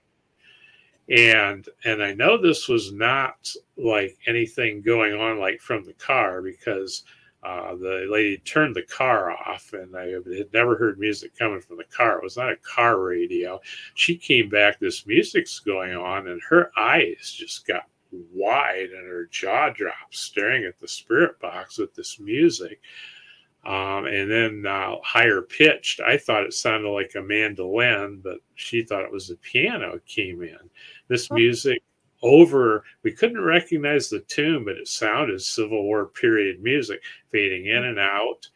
[1.09, 6.41] And and I know this was not like anything going on like from the car
[6.41, 7.03] because
[7.43, 11.79] uh, the lady turned the car off, and I had never heard music coming from
[11.79, 12.19] the car.
[12.19, 13.61] It was not a car radio.
[13.95, 19.27] She came back, this music's going on, and her eyes just got wide and her
[19.27, 22.81] jaw drops staring at the spirit box with this music.
[23.65, 28.83] Um, and then uh, higher pitched, I thought it sounded like a mandolin, but she
[28.83, 30.59] thought it was a piano came in.
[31.09, 31.83] This music
[32.23, 37.85] over we couldn't recognize the tune but it sounded civil war period music fading in
[37.85, 38.49] and out.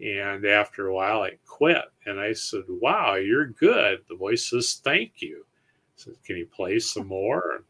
[0.00, 1.84] And after a while it quit.
[2.06, 4.00] And i said wow you're good.
[4.08, 5.44] The voice says thank you.
[5.44, 7.64] I said can you play some more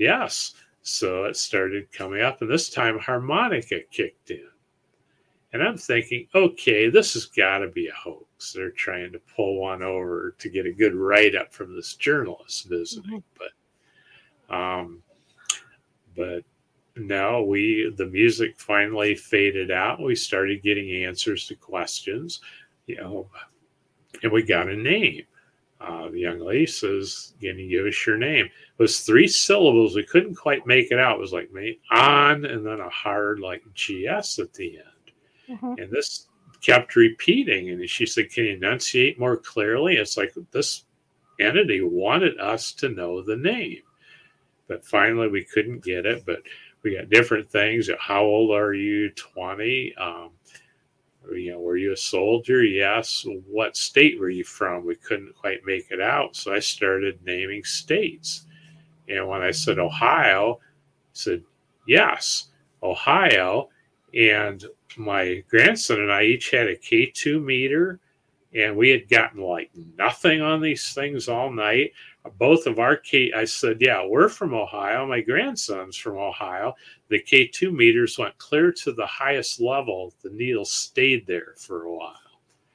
[0.00, 4.48] yes so it started coming up and this time harmonica kicked in
[5.52, 9.60] and i'm thinking okay this has got to be a hoax they're trying to pull
[9.60, 13.38] one over to get a good write-up from this journalist visiting mm-hmm.
[13.38, 13.50] but
[14.50, 15.02] um,
[16.16, 16.42] but
[16.96, 20.02] now we the music finally faded out.
[20.02, 22.40] We started getting answers to questions,
[22.86, 23.28] you know,
[24.22, 25.24] and we got a name.
[25.80, 29.96] Uh, the young lady says, "Can you give us your name?" It was three syllables.
[29.96, 31.16] We couldn't quite make it out.
[31.16, 35.58] It was like me on, and then a hard like gs at the end.
[35.58, 35.82] Mm-hmm.
[35.82, 36.26] And this
[36.60, 37.70] kept repeating.
[37.70, 40.84] And she said, "Can you enunciate more clearly?" It's like this
[41.38, 43.82] entity wanted us to know the name
[44.70, 46.24] but finally we couldn't get it.
[46.24, 46.42] But
[46.82, 47.90] we got different things.
[47.98, 49.10] How old are you?
[49.10, 49.94] 20.
[49.96, 50.30] Um,
[51.32, 52.64] you know, were you a soldier?
[52.64, 53.24] Yes.
[53.46, 54.84] What state were you from?
[54.84, 56.36] We couldn't quite make it out.
[56.36, 58.46] So I started naming states.
[59.08, 61.42] And when I said Ohio, I said,
[61.86, 62.48] yes,
[62.82, 63.68] Ohio.
[64.14, 64.64] And
[64.96, 68.00] my grandson and I each had a K2 meter,
[68.54, 71.92] and we had gotten like nothing on these things all night
[72.38, 75.06] both of our K, I said, yeah, we're from Ohio.
[75.06, 76.74] My grandson's from Ohio.
[77.08, 80.12] The K2 meters went clear to the highest level.
[80.22, 82.14] The needle stayed there for a while.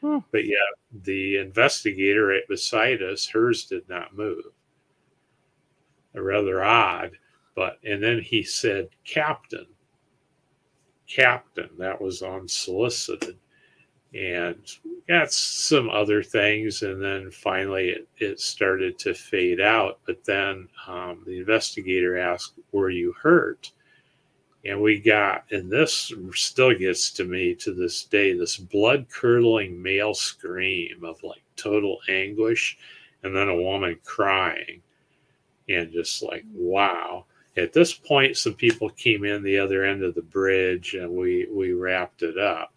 [0.01, 0.17] Hmm.
[0.31, 0.57] But yet,
[1.03, 4.45] the investigator right beside us, hers did not move.
[6.13, 7.11] Rather odd.
[7.55, 9.67] But, and then he said, Captain.
[11.07, 11.69] Captain.
[11.77, 13.37] That was unsolicited
[14.15, 14.55] and
[15.07, 19.99] got some other things and then finally it, it started to fade out.
[20.05, 23.71] But then um, the investigator asked were you hurt?
[24.63, 29.81] And we got and this still gets to me to this day this blood curdling
[29.81, 32.77] male scream of like total anguish
[33.23, 34.81] and then a woman crying
[35.67, 37.25] and just like wow.
[37.57, 41.47] At this point some people came in the other end of the bridge and we
[41.51, 42.71] we wrapped it up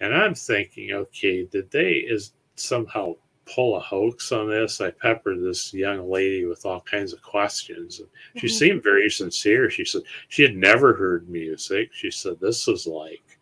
[0.00, 3.14] and I'm thinking, okay, did they is somehow
[3.46, 4.80] pull a hoax on this?
[4.80, 8.00] I peppered this young lady with all kinds of questions.
[8.00, 8.56] And she mm-hmm.
[8.56, 9.70] seemed very sincere.
[9.70, 11.92] She said she had never heard music.
[11.92, 13.38] She said this was like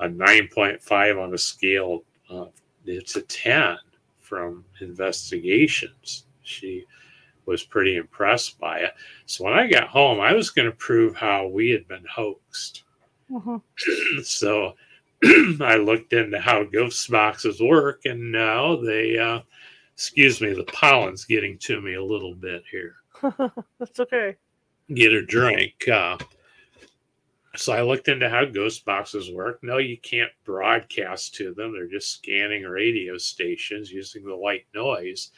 [0.00, 2.52] a 9.5 on a scale of
[2.84, 3.76] it's a 10
[4.20, 6.26] from investigations.
[6.42, 6.84] She
[7.46, 8.92] was pretty impressed by it.
[9.26, 12.84] So when I got home, I was going to prove how we had been hoaxed.
[13.30, 13.56] Mm-hmm.
[14.22, 14.74] so
[15.60, 19.40] I looked into how ghost boxes work, and now they, uh,
[19.94, 22.96] excuse me, the pollen's getting to me a little bit here.
[23.78, 24.36] That's okay.
[24.94, 25.88] Get a drink.
[25.88, 26.18] Uh,
[27.56, 29.60] So I looked into how ghost boxes work.
[29.62, 31.72] No, you can't broadcast to them.
[31.72, 35.30] They're just scanning radio stations using the white noise.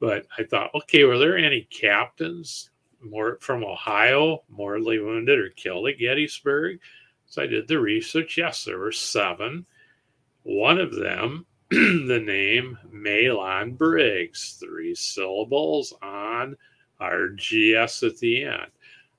[0.00, 2.70] But I thought, okay, were there any captains
[3.02, 6.78] more from Ohio mortally wounded or killed at Gettysburg?
[7.26, 8.38] So I did the research.
[8.38, 9.66] Yes, there were seven.
[10.44, 16.56] One of them, the name Mahlon Briggs, three syllables on
[17.00, 18.70] RGS at the end.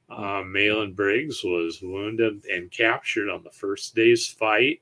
[0.10, 4.82] Uh, Mahlon Briggs was wounded and captured on the first day's fight.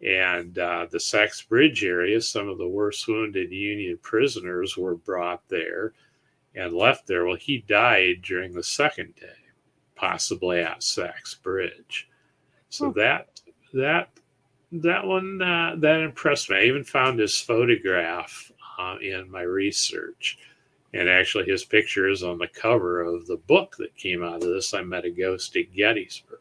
[0.00, 5.48] And uh, the Sachs Bridge area, some of the worst wounded Union prisoners were brought
[5.48, 5.92] there
[6.54, 7.24] and left there.
[7.24, 9.36] Well, he died during the second day,
[9.96, 12.08] possibly at Sachs Bridge.
[12.70, 12.98] So hmm.
[12.98, 13.40] that
[13.72, 14.08] that
[14.72, 16.56] that one uh, that impressed me.
[16.56, 20.38] I even found his photograph uh, in my research,
[20.92, 24.48] and actually his picture is on the cover of the book that came out of
[24.48, 24.74] this.
[24.74, 26.40] I met a ghost at Gettysburg.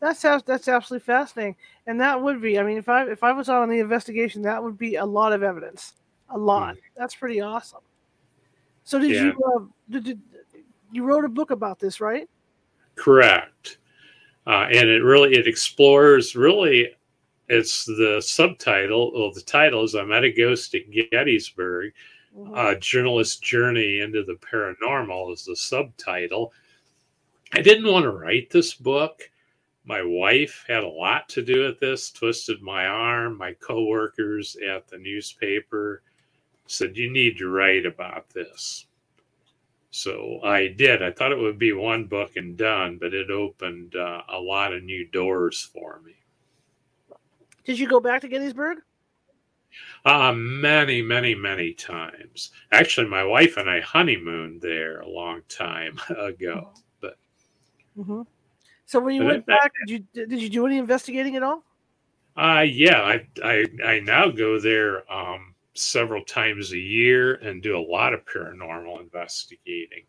[0.00, 1.56] That's that's absolutely fascinating,
[1.86, 2.58] and that would be.
[2.58, 5.32] I mean, if I if I was on the investigation, that would be a lot
[5.32, 5.94] of evidence.
[6.30, 6.74] A lot.
[6.74, 6.80] Mm-hmm.
[6.96, 7.82] That's pretty awesome.
[8.82, 9.22] So did yeah.
[9.24, 10.20] you uh, did, did
[10.90, 12.28] you wrote a book about this, right?
[12.94, 13.78] Correct.
[14.46, 16.88] Uh, and it really it explores really
[17.48, 21.92] it's the subtitle or the title is i met a ghost at gettysburg.
[22.36, 22.54] Mm-hmm.
[22.54, 26.54] uh, journalist journey into the paranormal is the subtitle.
[27.52, 29.30] I didn't want to write this book.
[29.84, 33.36] My wife had a lot to do with this twisted my arm.
[33.36, 36.02] My coworkers at the newspaper
[36.66, 38.86] said you need to write about this
[39.92, 41.02] so I did.
[41.02, 44.72] I thought it would be one book and done, but it opened uh, a lot
[44.72, 46.14] of new doors for me.
[47.64, 48.78] Did you go back to Gettysburg?
[50.06, 52.52] Uh, many, many, many times.
[52.72, 56.70] Actually, my wife and I honeymooned there a long time ago.
[56.70, 56.80] Mm-hmm.
[57.02, 57.18] But
[57.98, 58.22] mm-hmm.
[58.86, 61.62] so when you went back, did you did you do any investigating at all?
[62.34, 67.76] Uh yeah, I I I now go there um several times a year and do
[67.76, 70.04] a lot of paranormal investigating.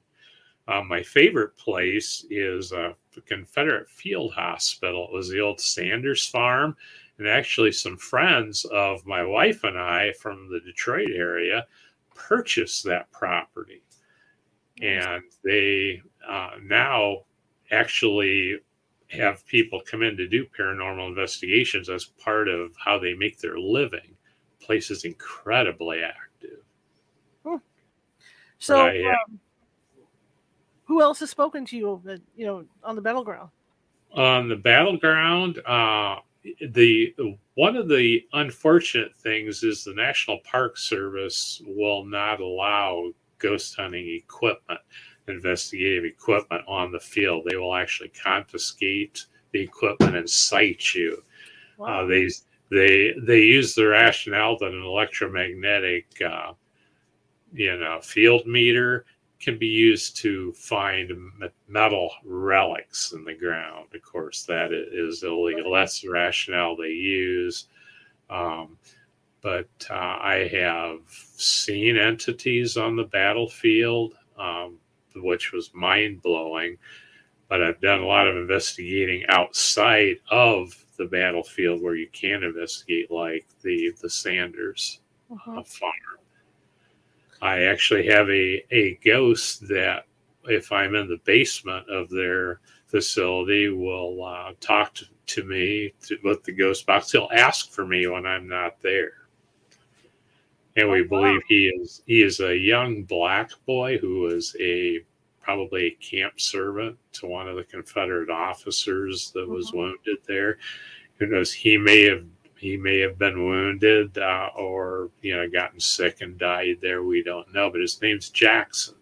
[0.68, 5.08] Uh, my favorite place is uh, the Confederate Field Hospital.
[5.10, 6.76] It was the old Sanders Farm.
[7.18, 11.68] And actually, some friends of my wife and I from the Detroit area
[12.16, 13.84] purchased that property.
[14.82, 17.20] And they uh, now
[17.72, 18.58] actually
[19.10, 23.60] have people come in to do paranormal investigations as part of how they make their
[23.60, 24.16] living
[24.64, 26.60] place is incredibly active.
[27.46, 27.58] Hmm.
[28.60, 29.40] So, I, uh, um,
[30.86, 32.02] who else has spoken to you?
[32.36, 33.50] You know, on the battleground.
[34.14, 36.18] On the battleground, uh,
[36.70, 37.16] the
[37.56, 44.08] one of the unfortunate things is the National Park Service will not allow ghost hunting
[44.08, 44.80] equipment,
[45.28, 47.46] investigative equipment on the field.
[47.50, 51.24] They will actually confiscate the equipment and cite you.
[51.80, 52.04] Uh, wow.
[52.04, 52.30] Uh, they
[52.74, 56.54] they they use the rationale that an electromagnetic uh,
[57.54, 59.06] you know field meter
[59.40, 61.12] can be used to find
[61.68, 63.88] metal relics in the ground.
[63.94, 65.74] Of course, that is illegal.
[65.74, 67.68] That's the rationale they use.
[68.30, 68.78] Um,
[69.42, 74.78] but uh, I have seen entities on the battlefield, um,
[75.18, 76.78] which was mind blowing.
[77.50, 83.12] But I've done a lot of investigating outside of the battlefield where you can investigate,
[83.12, 85.64] like the the Sanders uh-huh.
[85.64, 85.94] farm.
[87.42, 90.06] I actually have a a ghost that,
[90.46, 96.18] if I'm in the basement of their facility, will uh, talk to, to me to,
[96.24, 97.12] with the ghost box.
[97.12, 99.28] He'll ask for me when I'm not there.
[100.76, 101.48] And we oh, believe wow.
[101.50, 105.00] he is he is a young black boy who was a
[105.44, 109.78] probably a camp servant to one of the Confederate officers that was mm-hmm.
[109.78, 110.58] wounded there.
[111.20, 111.52] Who knows?
[111.52, 112.24] He may have
[112.56, 117.04] he may have been wounded uh, or you know gotten sick and died there.
[117.04, 118.96] We don't know, but his name's Jackson.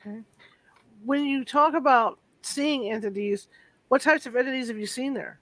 [0.00, 0.20] Okay.
[1.04, 3.48] When you talk about seeing entities,
[3.88, 5.38] what types of entities have you seen there?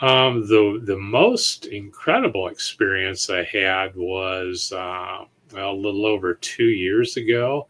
[0.00, 6.70] Um, the the most incredible experience I had was uh, well, a little over two
[6.70, 7.68] years ago.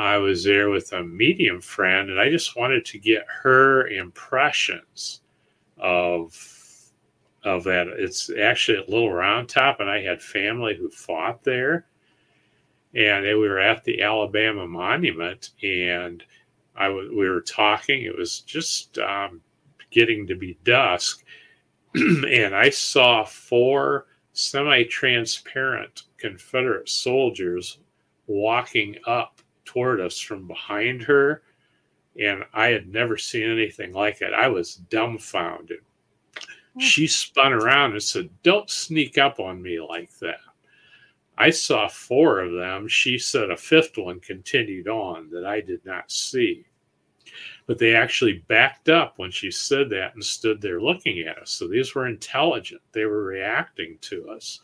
[0.00, 5.20] I was there with a medium friend, and I just wanted to get her impressions
[5.78, 6.34] of
[7.44, 7.88] of that.
[7.88, 11.86] It's actually at Little Round Top, and I had family who fought there,
[12.94, 16.24] and we were at the Alabama Monument, and
[16.76, 18.02] I w- we were talking.
[18.02, 19.42] It was just um,
[19.90, 21.24] getting to be dusk,
[21.94, 27.78] and I saw four semi-transparent Confederate soldiers
[28.26, 29.39] walking up
[29.72, 31.42] toward us from behind her
[32.18, 34.32] and I had never seen anything like it.
[34.32, 35.80] I was dumbfounded.
[36.78, 40.40] She spun around and said, Don't sneak up on me like that.
[41.36, 42.86] I saw four of them.
[42.86, 46.64] She said a fifth one continued on that I did not see.
[47.66, 51.50] But they actually backed up when she said that and stood there looking at us.
[51.50, 52.82] So these were intelligent.
[52.92, 54.60] They were reacting to us.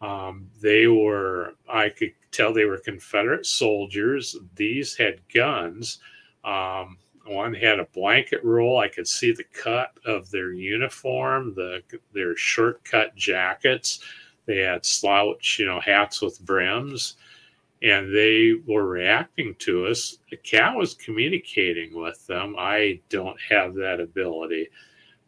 [0.00, 4.36] Um, they were, I could tell they were Confederate soldiers.
[4.54, 5.98] These had guns.
[6.44, 8.78] Um, one had a blanket roll.
[8.78, 11.82] I could see the cut of their uniform, the
[12.12, 14.00] their short cut jackets.
[14.46, 17.16] They had slouch, you know, hats with brims,
[17.82, 20.18] and they were reacting to us.
[20.30, 22.54] The Kat was communicating with them.
[22.56, 24.68] I don't have that ability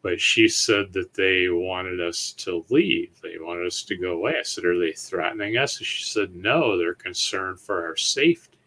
[0.02, 3.10] but she said that they wanted us to leave.
[3.22, 4.36] They wanted us to go away.
[4.38, 5.78] I said, Are they threatening us?
[5.78, 8.58] And she said, No, they're concerned for our safety.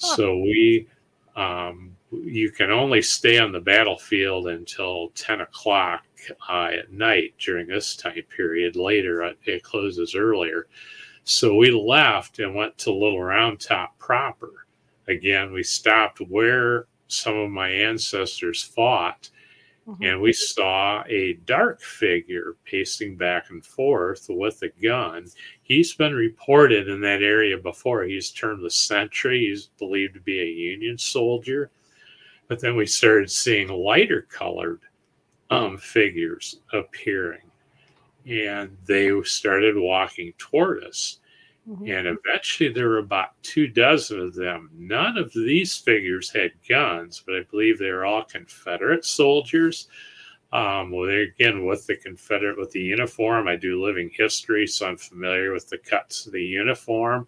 [0.00, 0.16] Huh.
[0.16, 0.88] So we,
[1.36, 6.04] um, you can only stay on the battlefield until 10 o'clock
[6.48, 8.74] uh, at night during this time period.
[8.74, 10.66] Later, uh, it closes earlier.
[11.22, 14.66] So we left and went to Little Round Top proper.
[15.06, 19.30] Again, we stopped where some of my ancestors fought
[19.90, 20.04] Mm-hmm.
[20.04, 25.26] And we saw a dark figure pacing back and forth with a gun.
[25.62, 28.04] He's been reported in that area before.
[28.04, 29.46] He's termed the sentry.
[29.48, 31.70] He's believed to be a Union soldier.
[32.46, 34.80] But then we started seeing lighter colored
[35.50, 37.50] um, figures appearing.
[38.26, 41.19] And they started walking toward us.
[41.70, 41.88] Mm-hmm.
[41.88, 44.70] And eventually there were about two dozen of them.
[44.74, 49.86] None of these figures had guns, but I believe they were all Confederate soldiers.
[50.52, 54.88] Um, well, they, again, with the Confederate, with the uniform, I do living history, so
[54.88, 57.26] I'm familiar with the cuts of the uniform.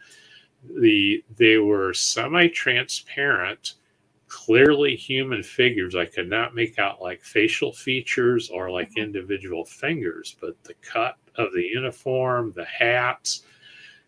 [0.80, 3.74] The they were semi-transparent,
[4.26, 5.94] clearly human figures.
[5.94, 9.04] I could not make out like facial features or like mm-hmm.
[9.04, 13.42] individual fingers, but the cut of the uniform, the hats,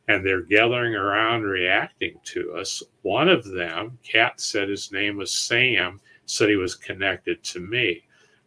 [0.08, 2.82] and they're gathering around reacting to us.
[3.02, 8.04] One of them, Kat said his name was Sam, said he was connected to me.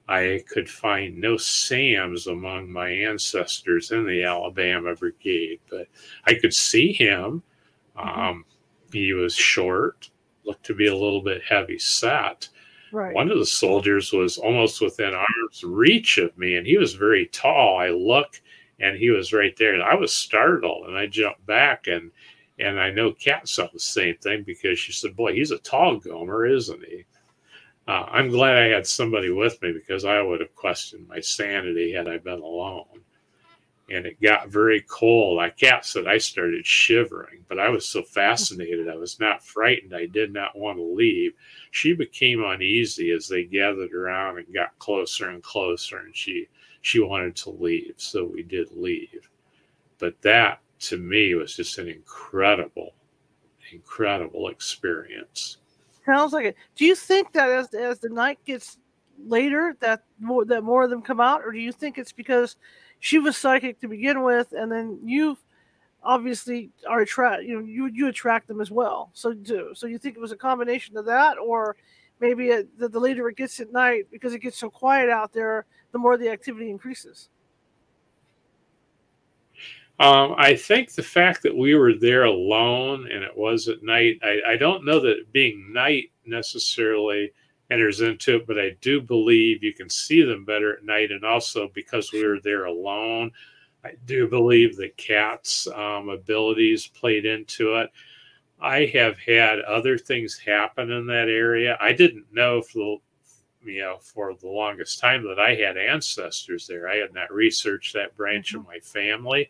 [0.10, 5.88] I could find no Sams among my ancestors in the Alabama Brigade, but
[6.26, 7.44] I could see him.
[7.98, 8.20] Mm-hmm.
[8.20, 8.46] Um,
[8.94, 10.10] he was short,
[10.46, 12.48] looked to be a little bit heavy set.
[12.94, 13.14] Right.
[13.14, 17.28] One of the soldiers was almost within arm's reach of me, and he was very
[17.28, 17.78] tall.
[17.78, 18.40] I look
[18.80, 19.74] and he was right there.
[19.74, 22.12] And I was startled and I jumped back and
[22.60, 25.98] and I know Kat saw the same thing because she said, Boy, he's a tall
[25.98, 27.06] gomer, isn't he?
[27.88, 31.94] Uh, I'm glad I had somebody with me because I would have questioned my sanity
[31.94, 33.02] had I been alone.
[33.90, 35.40] And it got very cold.
[35.40, 38.90] I Kat said I started shivering, but I was so fascinated.
[38.90, 39.96] I was not frightened.
[39.96, 41.34] I did not want to leave.
[41.72, 46.50] She became uneasy as they gathered around and got closer and closer, and she
[46.82, 47.96] she wanted to leave.
[47.98, 49.30] So we did leave.
[50.00, 52.94] But that to me was just an incredible,
[53.72, 55.58] incredible experience.
[56.06, 56.56] Sounds like it.
[56.76, 58.78] Do you think that as as the night gets
[59.26, 62.56] later that more that more of them come out, or do you think it's because
[63.00, 65.44] she was psychic to begin with, and then you've
[66.04, 69.10] obviously are attract you know you you attract them as well.
[69.14, 71.76] So do so you think it was a combination of that, or
[72.20, 72.48] maybe
[72.78, 76.00] the, the later it gets at night because it gets so quiet out there, the
[76.00, 77.30] more the activity increases.
[80.00, 84.20] Um, I think the fact that we were there alone and it was at night,
[84.22, 87.32] I, I don't know that being night necessarily
[87.72, 91.12] enters into it, but I do believe you can see them better at night.
[91.12, 93.32] And also because we were there alone,
[93.84, 97.90] I do believe the Kat's um, abilities played into it.
[98.60, 101.78] I have had other things happen in that area.
[101.80, 102.98] I didn't know for the
[103.72, 106.88] you know for the longest time that I had ancestors there.
[106.88, 108.62] I had not researched that branch mm-hmm.
[108.62, 109.50] of my family.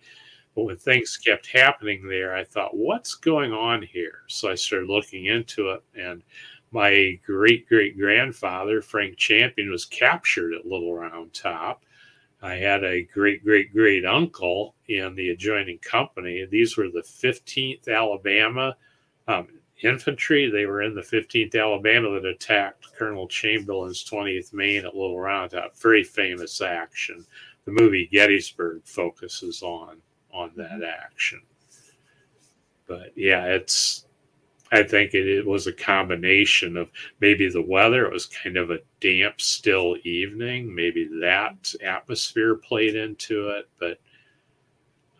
[0.56, 4.24] But when things kept happening there, I thought, what's going on here?
[4.28, 5.84] So I started looking into it.
[5.94, 6.24] And
[6.72, 11.86] my great great grandfather, Frank Champion, was captured at Little Round Top.
[12.42, 16.46] I had a great great great uncle in the adjoining company.
[16.50, 18.76] These were the 15th Alabama
[19.28, 19.48] um,
[19.84, 20.50] infantry.
[20.50, 25.52] They were in the 15th Alabama that attacked Colonel Chamberlain's 20th Maine at Little Round
[25.52, 25.78] Top.
[25.78, 27.26] Very famous action.
[27.66, 29.98] The movie Gettysburg focuses on
[30.32, 30.84] on that mm-hmm.
[30.84, 31.42] action.
[32.88, 34.06] But yeah, it's.
[34.70, 36.90] I think it, it was a combination of
[37.22, 38.06] maybe the weather.
[38.06, 40.76] It was kind of a damp, still evening.
[40.76, 43.98] Maybe that atmosphere played into it, but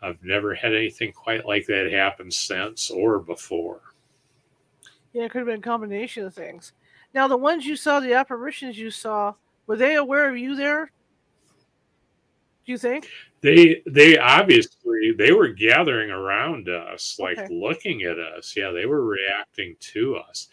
[0.02, 3.80] I've never had anything quite like that happen since or before.
[5.12, 6.72] Yeah, it could have been a combination of things.
[7.14, 9.34] Now, the ones you saw, the apparitions you saw,
[9.66, 10.92] were they aware of you there?
[12.66, 13.08] Do you think?
[13.40, 17.54] They they obviously they were gathering around us, like Okay.
[17.54, 18.54] looking at us.
[18.56, 20.48] Yeah, they were reacting to us.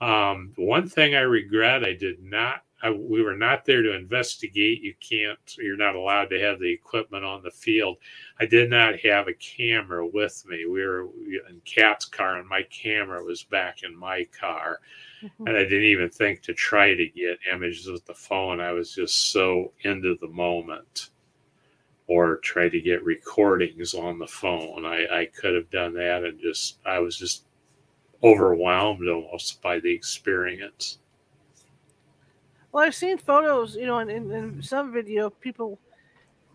[0.00, 2.62] Um, one thing I regret, I did not.
[2.82, 4.80] I, we were not there to investigate.
[4.82, 5.38] You can't.
[5.58, 7.98] You're not allowed to have the equipment on the field.
[8.40, 10.64] I did not have a camera with me.
[10.66, 11.08] We were
[11.48, 14.80] in Kat's car, and my camera was back in my car.
[15.22, 15.48] Mhm.
[15.48, 18.58] and I didn't even think to try to get images with the phone.
[18.58, 21.10] I was just so into the moment,
[22.06, 24.86] or try to get recordings on the phone.
[24.86, 27.44] I, I could have done that, and just I was just
[28.22, 30.99] overwhelmed almost by the experience.
[32.72, 35.78] Well, I've seen photos, you know, in, in, in some video, people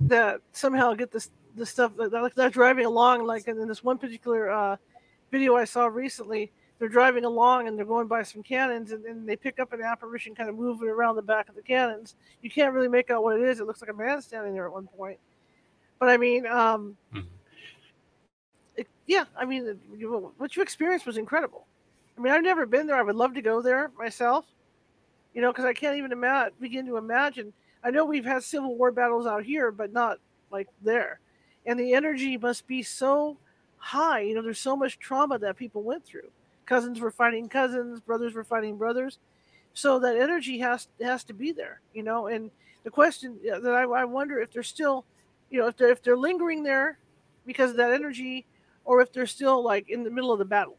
[0.02, 3.98] that somehow get this this stuff that like they're driving along, like in this one
[3.98, 4.76] particular uh,
[5.32, 6.52] video I saw recently.
[6.78, 9.82] They're driving along and they're going by some cannons, and, and they pick up an
[9.82, 12.16] apparition kind of moving around the back of the cannons.
[12.42, 13.62] You can't really make out what it is.
[13.62, 15.18] It looks like a man standing there at one point.
[16.00, 17.26] But I mean, um, Mhm.
[18.76, 21.66] it, yeah, I mean, it- you- what you experienced was incredible.
[22.18, 22.98] I mean, I've never been there.
[22.98, 24.46] I would love to go there myself
[25.36, 27.54] you know, because I can't even ima- begin to imagine.
[27.84, 30.18] I know we've had civil war battles out here, but not
[30.50, 31.20] like there.
[31.66, 33.38] And the energy must be so
[33.78, 34.22] high.
[34.22, 36.30] You know, there's so much trauma that people went through.
[36.66, 39.20] Cousins were fighting cousins, brothers were fighting brothers.
[39.74, 42.28] So that energy has has to be there, you know.
[42.28, 42.50] And
[42.84, 45.06] the question that I, I wonder if they're still,
[45.50, 46.98] you know, if they're if they're lingering there
[47.46, 48.46] because of that energy,
[48.86, 50.78] or if they're still like in the middle of the battle.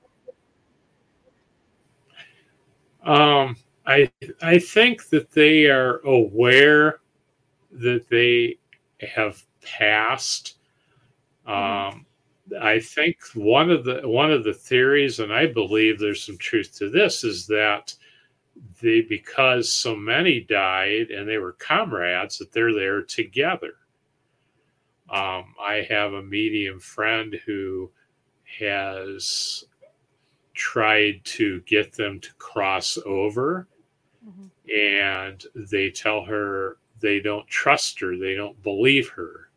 [3.04, 4.10] Um, I
[4.42, 7.00] I think that they are aware
[7.72, 8.58] that they
[9.00, 10.58] have passed.
[11.46, 12.06] Um,
[12.60, 16.76] I think one of the one of the theories, and I believe there's some truth
[16.78, 17.94] to this, is that
[18.80, 23.74] the because so many died and they were comrades that they're there together.
[25.10, 27.90] Um, I have a medium friend who
[28.58, 29.64] has
[30.54, 33.68] tried to get them to cross over
[34.74, 39.48] and they tell her they don't trust her they don't believe her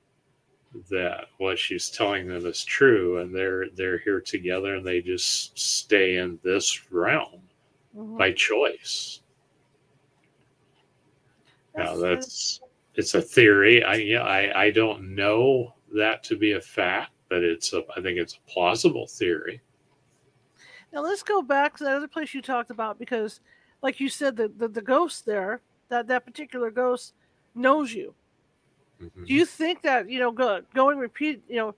[0.89, 5.57] that what she's telling them is true and they're they're here together and they just
[5.57, 7.41] stay in this realm
[7.97, 8.17] Mhm.
[8.19, 9.21] by choice.
[11.75, 12.61] Now that's
[12.95, 13.83] it's a theory.
[13.83, 18.01] I yeah i i don't know that to be a fact but it's a i
[18.01, 19.61] think it's a plausible theory.
[20.93, 23.39] Now let's go back to that other place you talked about because,
[23.81, 27.13] like you said, the the, the ghost there, that that particular ghost
[27.55, 28.13] knows you.
[29.01, 29.27] Mhm.
[29.27, 31.75] Do you think that you know go, going repeat you know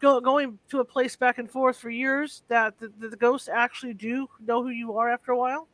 [0.00, 3.48] go, going to a place back and forth for years that the, the, the ghosts
[3.48, 5.68] actually do know who you are after a while?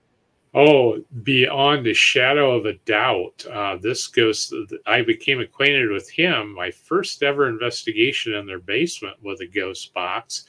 [0.54, 3.44] Oh, beyond a shadow of a doubt.
[3.50, 4.54] Uh, this ghost,
[4.86, 6.54] I became acquainted with him.
[6.54, 10.46] My first ever investigation in their basement with a ghost box.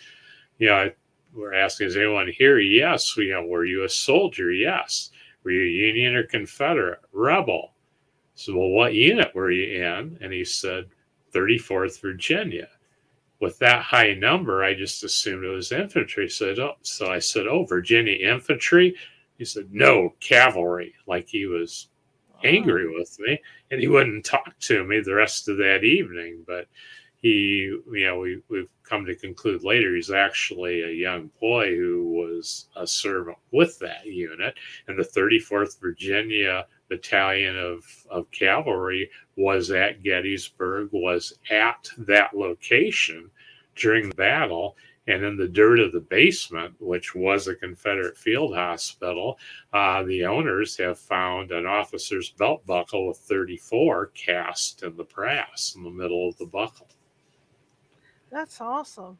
[0.59, 0.89] Know,
[1.33, 2.59] we're asking, is anyone here?
[2.59, 3.15] Yes.
[3.17, 4.51] You know, were you a soldier?
[4.51, 5.11] Yes.
[5.43, 6.99] Were you Union or Confederate?
[7.13, 7.73] Rebel.
[8.35, 10.17] So, well, what unit were you in?
[10.21, 10.85] And he said,
[11.33, 12.67] 34th Virginia.
[13.39, 16.27] With that high number, I just assumed it was infantry.
[16.29, 18.95] So, I don't, so I said, oh, Virginia infantry.
[19.37, 20.93] He said, No, cavalry.
[21.07, 21.87] Like he was
[22.43, 26.43] angry with me and he wouldn't talk to me the rest of that evening.
[26.45, 26.67] But
[27.21, 32.11] he, you know, we, we've come to conclude later he's actually a young boy who
[32.11, 34.55] was a servant with that unit.
[34.87, 43.29] And the 34th Virginia Battalion of, of Cavalry was at Gettysburg, was at that location
[43.75, 44.75] during the battle
[45.09, 49.39] and in the dirt of the basement, which was a Confederate field hospital,
[49.73, 55.73] uh, the owners have found an officer's belt buckle with 34 cast in the brass
[55.75, 56.87] in the middle of the buckle.
[58.31, 59.17] That's awesome.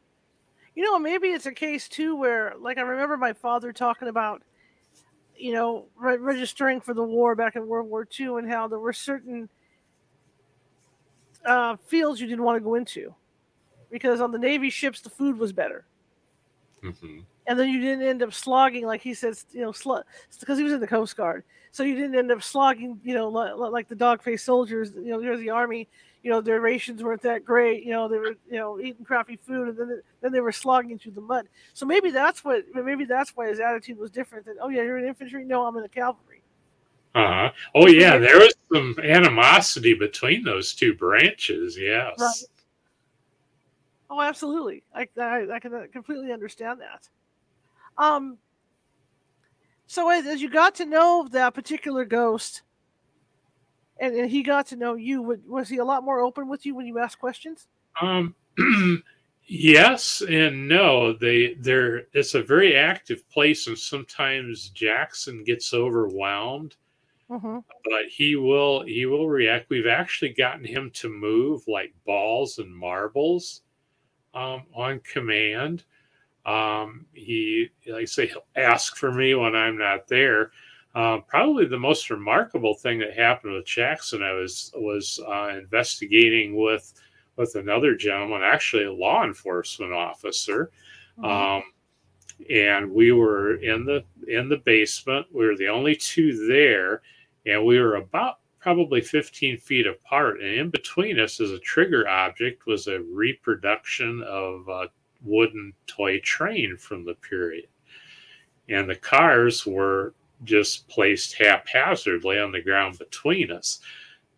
[0.74, 4.42] You know, maybe it's a case too where, like, I remember my father talking about,
[5.36, 8.78] you know, re- registering for the war back in World War II and how there
[8.78, 9.48] were certain
[11.44, 13.14] uh, fields you didn't want to go into
[13.90, 15.84] because on the Navy ships the food was better.
[16.82, 17.24] Mhm.
[17.46, 19.72] and then you didn't end up slogging like he says you know
[20.40, 23.28] because he was in the coast guard so you didn't end up slogging you know
[23.28, 25.88] li- li- like the dog-faced soldiers you know there's the army
[26.22, 29.36] you know their rations weren't that great you know they were you know eating crappy
[29.36, 32.64] food and then they, then they were slogging through the mud so maybe that's what
[32.74, 35.76] maybe that's why his attitude was different than oh yeah you're in infantry no i'm
[35.76, 36.42] in the cavalry
[37.14, 37.50] Uh-huh.
[37.74, 41.76] Oh, yeah, there was some animosity between those two branches.
[41.76, 42.14] Yes.
[42.18, 42.44] Right.
[44.10, 47.08] oh absolutely i i, I can uh, completely understand that
[47.98, 48.38] um
[49.86, 52.62] So as, as you got to know that particular ghost,
[54.00, 56.64] and, and he got to know you, would, was he a lot more open with
[56.64, 57.68] you when you asked questions?
[58.00, 58.34] Um,
[59.46, 61.12] yes and no.
[61.12, 66.76] They they're it's a very active place, and sometimes Jackson gets overwhelmed.
[67.30, 67.58] Mm-hmm.
[67.84, 69.70] But he will he will react.
[69.70, 73.62] We've actually gotten him to move like balls and marbles
[74.34, 75.84] um, on command.
[76.46, 80.50] Um, he, like I say, he'll ask for me when I'm not there.
[80.94, 86.56] Um, probably the most remarkable thing that happened with Jackson, I was was uh, investigating
[86.56, 86.92] with
[87.36, 90.72] with another gentleman, actually a law enforcement officer,
[91.18, 91.24] Mhm.
[91.24, 91.72] um,
[92.50, 95.26] and we were in the in the basement.
[95.32, 97.02] We were the only two there,
[97.46, 100.40] and we were about probably 15 feet apart.
[100.40, 104.90] And in between us, as a trigger object, was a reproduction of a
[105.22, 107.68] wooden toy train from the period,
[108.68, 110.14] and the cars were
[110.44, 113.80] just placed haphazardly on the ground between us.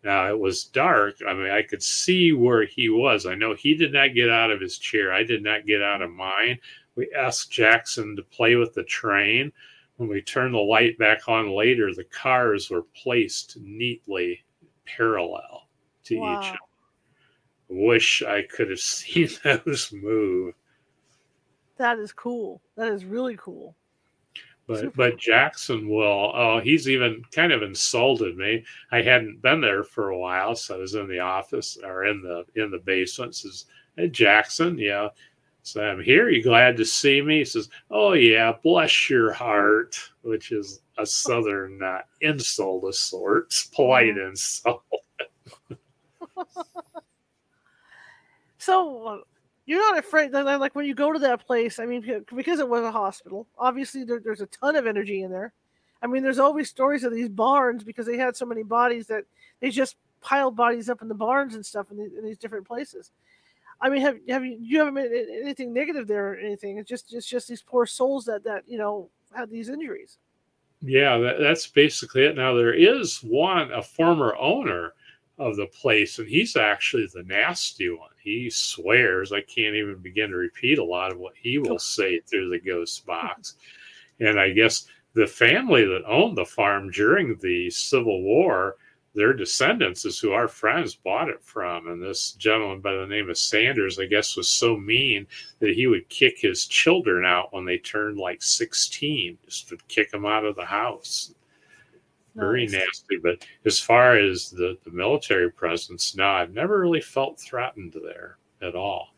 [0.03, 1.15] Now it was dark.
[1.25, 3.25] I mean, I could see where he was.
[3.25, 5.13] I know he did not get out of his chair.
[5.13, 6.59] I did not get out of mine.
[6.95, 9.51] We asked Jackson to play with the train.
[9.97, 14.43] When we turned the light back on later, the cars were placed neatly
[14.85, 15.69] parallel
[16.05, 16.49] to each Wow.
[16.51, 16.59] other.
[17.69, 20.53] Wish I could have seen those move.
[21.77, 22.61] That is cool.
[22.75, 23.75] That is really cool.
[24.67, 26.31] But but Jackson will.
[26.33, 28.63] Oh, he's even kind of insulted me.
[28.91, 32.21] I hadn't been there for a while, so I was in the office or in
[32.21, 33.35] the in the basement.
[33.35, 33.65] Says,
[33.97, 35.09] "Hey Jackson, yeah."
[35.63, 36.29] So I'm here.
[36.29, 37.39] You glad to see me?
[37.39, 43.65] He says, "Oh yeah, bless your heart," which is a southern uh, insult of sorts,
[43.65, 44.83] polite insult.
[48.63, 49.17] So uh,
[49.65, 51.79] you're not afraid like when you go to that place.
[51.79, 55.31] I mean, because it was a hospital, obviously there, there's a ton of energy in
[55.31, 55.53] there.
[56.01, 59.23] I mean, there's always stories of these barns because they had so many bodies that
[59.61, 62.67] they just piled bodies up in the barns and stuff in, the, in these different
[62.67, 63.11] places.
[63.81, 65.11] I mean, have have you you haven't made
[65.41, 66.77] anything negative there or anything?
[66.77, 70.19] It's just it's just these poor souls that that you know had these injuries.
[70.81, 72.35] Yeah, that, that's basically it.
[72.35, 74.93] Now there is one, a former owner
[75.43, 78.09] of the place, and he's actually the nasty one.
[78.21, 79.31] He swears.
[79.31, 82.59] I can't even begin to repeat a lot of what he will say through the
[82.59, 83.55] ghost box.
[84.19, 88.77] And I guess the family that owned the farm during the Civil War,
[89.15, 91.87] their descendants is who our friends bought it from.
[91.87, 95.27] And this gentleman by the name of Sanders, I guess, was so mean
[95.59, 100.09] that he would kick his children out when they turned like 16, just would kick
[100.11, 101.33] them out of the house.
[102.35, 102.73] Very Nice.
[102.73, 103.17] nasty.
[103.21, 108.37] But as far as the, the military presence, no, I've never really felt threatened there
[108.61, 109.09] at all.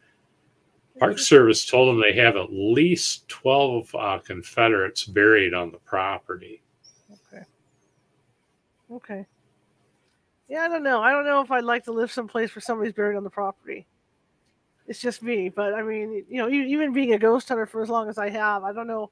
[0.99, 6.61] Park Service told them they have at least 12 uh, Confederates buried on the property.
[7.11, 7.43] Okay.
[8.91, 9.26] Okay.
[10.47, 11.01] Yeah, I don't know.
[11.01, 13.88] I don't know if I'd like to live someplace where somebody's buried on the property.
[14.88, 17.89] It's just me, but I mean, you know, even being a ghost hunter for as
[17.89, 19.09] long as I have, I don't know.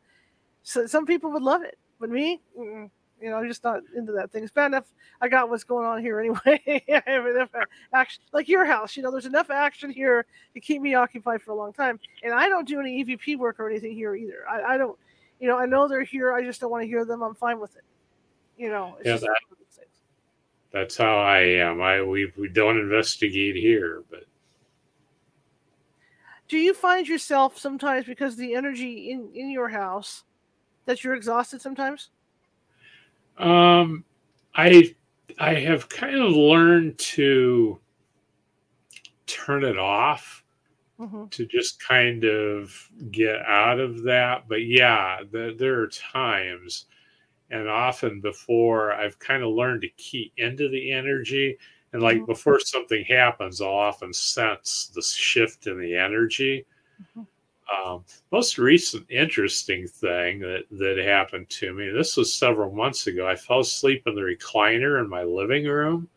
[0.62, 2.90] So some people would love it, but me, mm-mm.
[3.24, 4.44] You know, I'm just not into that thing.
[4.44, 6.62] It's bad enough I got what's going on here anyway.
[6.90, 7.50] I have enough
[7.94, 8.98] action, like your house.
[8.98, 12.34] You know, there's enough action here to keep me occupied for a long time, and
[12.34, 14.44] I don't do any EVP work or anything here either.
[14.50, 15.00] I, I don't,
[15.40, 16.34] you know, I know they're here.
[16.34, 17.24] I just don't want to hear them.
[17.24, 17.84] I'm fine with it.
[18.58, 20.02] You know, Yeah, that- one of those things.
[20.74, 21.82] That's how I am.
[21.82, 24.26] I we, we don't investigate here, but
[26.50, 30.24] do you find yourself sometimes because the energy in in your house
[30.86, 32.10] that you're exhausted sometimes
[33.38, 34.06] Um,
[34.56, 34.94] I
[35.40, 37.80] I have kind of learned to
[39.28, 40.44] turn it off
[41.00, 41.26] mm-hmm.
[41.28, 44.48] to just kind of get out of that.
[44.48, 46.86] But yeah, the, there are times,
[47.52, 51.58] and often before I've kind of learned to key into the energy.
[51.94, 52.28] And like Mhm.
[52.28, 56.66] before something happens, I'll often sense the shift in the energy.
[57.16, 57.28] Mhm.
[57.72, 63.28] Um, most recent interesting thing that, that happened to me, this was several months ago.
[63.28, 66.10] I fell asleep in the recliner in my living room.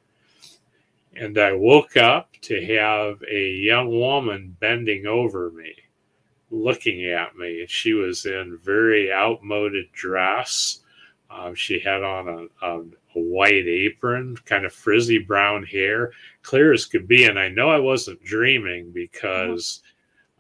[1.15, 5.73] And I woke up to have a young woman bending over me,
[6.51, 7.65] looking at me.
[7.69, 10.81] She was in very outmoded dress.
[11.31, 16.73] Um, she had on a, a, a white apron, kind of frizzy brown hair, clear
[16.75, 17.25] as could be.
[17.25, 19.81] And I know I wasn't dreaming because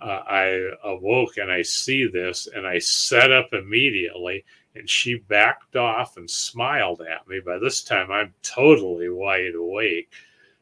[0.00, 4.44] uh, I awoke and I see this and I set up immediately
[4.74, 7.40] and she backed off and smiled at me.
[7.40, 10.12] By this time, I'm totally wide awake.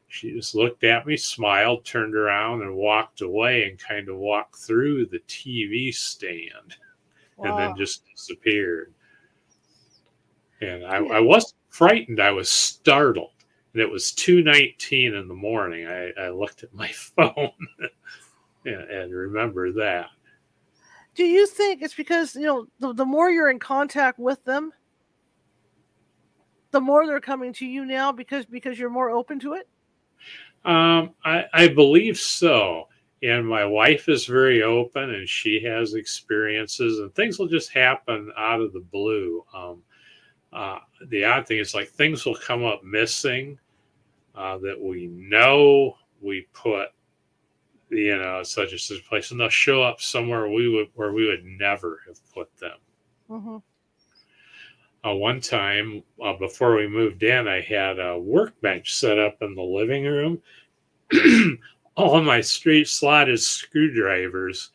[0.06, 4.54] She just looked at me, smiled, turned around, and walked away and kind of walked
[4.54, 6.76] through the TV stand
[7.38, 8.94] and then just disappeared.
[10.60, 13.32] And I, I wasn't frightened, I was startled.
[13.72, 15.88] And it was 2.19 in the morning.
[15.88, 17.50] I, I looked at my phone
[18.64, 20.06] and, and remember that.
[21.14, 24.72] Do you think it's because, you know, the, the more you're in contact with them,
[26.72, 29.68] the more they're coming to you now because because you're more open to it?
[30.64, 32.88] Um, I, I believe so.
[33.22, 38.30] And my wife is very open and she has experiences and things will just happen
[38.36, 39.44] out of the blue.
[39.54, 39.82] Um,
[40.52, 43.58] uh, the odd thing is like things will come up missing
[44.34, 46.88] uh, that we know we put,
[47.94, 51.26] you know, such and such place, and they'll show up somewhere we would where we
[51.26, 52.78] would never have put them.
[53.30, 53.56] Mm-hmm.
[55.08, 59.54] Uh, one time uh, before we moved in, I had a workbench set up in
[59.54, 60.40] the living room.
[61.96, 64.70] All my straight slotted screwdrivers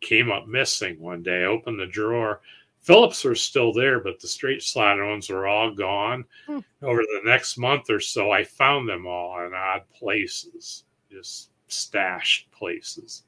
[0.00, 1.42] came up missing one day.
[1.42, 2.40] I opened the drawer
[2.80, 6.24] Phillips were still there, but the straight slotted ones were all gone.
[6.46, 6.60] Hmm.
[6.82, 12.50] Over the next month or so, I found them all in odd places, just stashed
[12.52, 13.22] places.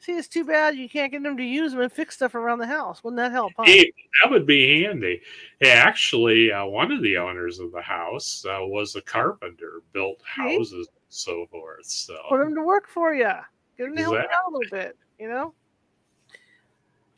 [0.00, 2.60] See, it's too bad you can't get them to use them and fix stuff around
[2.60, 3.02] the house.
[3.02, 3.52] Wouldn't that help?
[3.56, 3.64] Huh?
[3.66, 5.20] Hey, that would be handy.
[5.62, 10.86] Actually, uh, one of the owners of the house uh, was a carpenter, built houses
[10.86, 11.84] and so forth.
[11.86, 13.30] So put them to work for you.
[13.76, 14.34] Get them to help exactly.
[14.34, 14.96] out a little bit.
[15.18, 15.54] You know.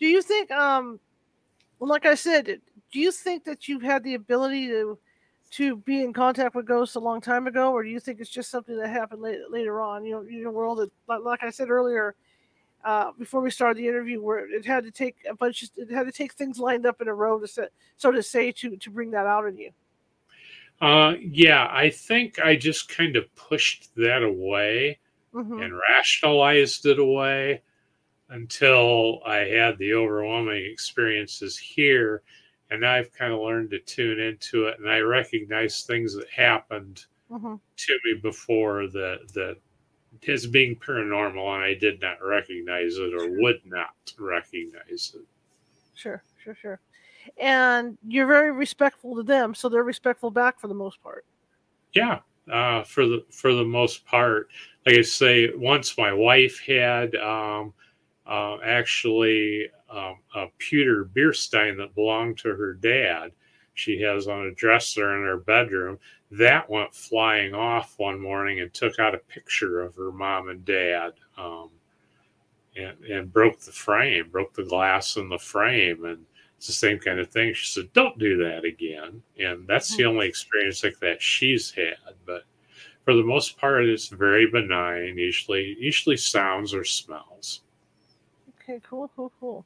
[0.01, 0.99] Do you think um
[1.79, 2.61] well, like I said,
[2.93, 4.99] do you think that you've had the ability to
[5.53, 8.31] to be in contact with ghosts a long time ago, or do you think it's
[8.31, 10.05] just something that happened later, later on?
[10.05, 12.15] You know, in a world that, like, like I said earlier,
[12.85, 15.91] uh, before we started the interview, where it had to take a bunch, of, it
[15.91, 18.77] had to take things lined up in a row to set, so to say, to
[18.77, 19.71] to bring that out in you.
[20.81, 24.99] Uh, yeah, I think I just kind of pushed that away
[25.35, 25.61] mm-hmm.
[25.61, 27.63] and rationalized it away
[28.31, 32.23] until I had the overwhelming experiences here.
[32.71, 36.29] And now I've kind of learned to tune into it and I recognize things that
[36.31, 37.55] happened mm-hmm.
[37.77, 39.57] to me before that that
[40.29, 45.27] as being paranormal and I did not recognize it or would not recognize it.
[45.95, 46.81] Sure, sure, sure.
[47.39, 51.25] And you're very respectful to them, so they're respectful back for the most part.
[51.93, 54.49] Yeah, uh, for the for the most part.
[54.87, 57.75] Like I say, once my wife had um,
[58.27, 63.33] uh, actually um, a pewter beer stein that belonged to her dad.
[63.75, 65.99] She has on a dresser in her bedroom.
[66.31, 70.65] That went flying off one morning and took out a picture of her mom and
[70.65, 71.71] dad um,
[72.77, 76.05] and, and broke the frame, broke the glass in the frame.
[76.05, 76.25] And
[76.57, 77.55] it's the same kind of thing.
[77.55, 79.23] She said, Don't do that again.
[79.39, 80.11] And that's the hmm.
[80.11, 81.97] only experience like that she's had.
[82.27, 82.45] But
[83.05, 87.63] for the most part, it's very benign, usually, usually sounds or smells.
[88.63, 89.65] Okay, cool, cool, cool.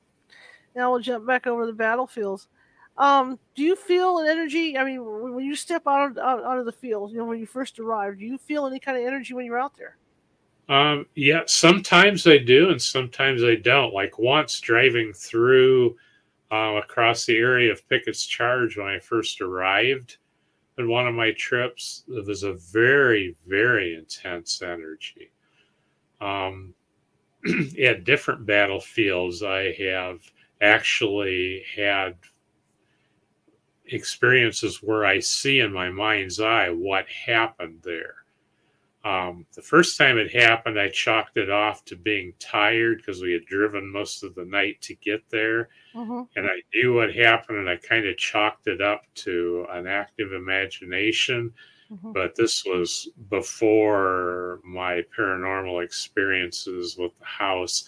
[0.75, 2.49] Now we'll jump back over the battlefields.
[2.97, 4.79] Um, do you feel an energy?
[4.79, 7.41] I mean, when you step out of, out, out of the field, you know, when
[7.41, 9.97] you first arrive, do you feel any kind of energy when you're out there?
[10.69, 13.93] Um, yeah, sometimes I do, and sometimes I don't.
[13.93, 15.97] Like once driving through
[16.53, 20.19] uh, across the area of Pickett's Charge when I first arrived
[20.79, 25.33] in one of my trips, it was a very, very intense energy.
[26.21, 26.75] Um,
[27.85, 30.21] at different battlefields, I have
[30.61, 32.17] actually had
[33.87, 38.15] experiences where I see in my mind's eye what happened there.
[39.05, 43.33] Um, the first time it happened, I chalked it off to being tired because we
[43.33, 45.69] had driven most of the night to get there.
[45.95, 46.23] Mm-hmm.
[46.37, 50.33] And I knew what happened, and I kind of chalked it up to an active
[50.33, 51.53] imagination
[51.93, 52.13] Mm-hmm.
[52.13, 57.85] But this was before my paranormal experiences with the house.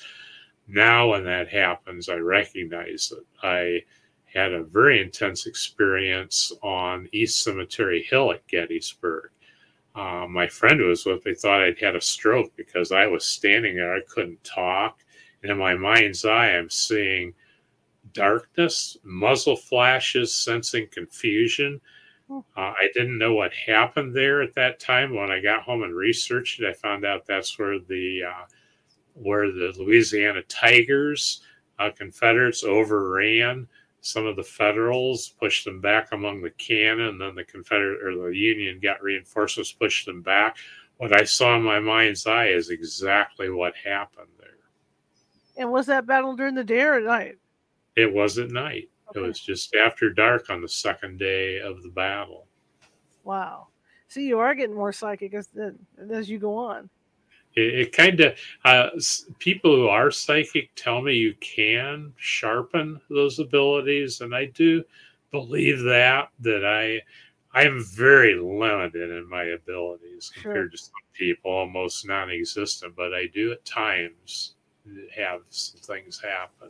[0.68, 3.24] Now, when that happens, I recognize it.
[3.42, 3.82] I
[4.32, 9.30] had a very intense experience on East Cemetery Hill at Gettysburg.
[9.94, 13.24] Uh, my friend who was with me thought I'd had a stroke because I was
[13.24, 13.94] standing there.
[13.94, 15.04] I couldn't talk.
[15.42, 17.32] And in my mind's eye, I'm seeing
[18.12, 21.80] darkness, muzzle flashes, sensing confusion.
[22.28, 25.14] Uh, I didn't know what happened there at that time.
[25.14, 28.44] When I got home and researched it, I found out that's where the uh,
[29.16, 31.42] where the Louisiana Tigers,
[31.78, 33.66] uh, Confederates, overran
[34.00, 38.28] some of the Federals, pushed them back among the cannon, and then the Confederate or
[38.28, 40.56] the Union got reinforcements, pushed them back.
[40.98, 44.50] What I saw in my mind's eye is exactly what happened there.
[45.56, 47.36] And was that battle during the day or at night?
[47.96, 48.90] It was at night.
[49.08, 49.20] Okay.
[49.20, 52.46] It was just after dark on the second day of the battle.
[53.24, 53.68] Wow.
[54.08, 55.48] See, you are getting more psychic as,
[56.10, 56.88] as you go on.
[57.56, 58.90] It, it kind of, uh,
[59.38, 64.20] people who are psychic tell me you can sharpen those abilities.
[64.20, 64.84] And I do
[65.32, 67.00] believe that that I
[67.58, 70.42] I am very limited in my abilities Sure.
[70.42, 72.94] compared to some people, almost non-existent.
[72.94, 74.54] But I do at times
[75.16, 76.68] have some things happen.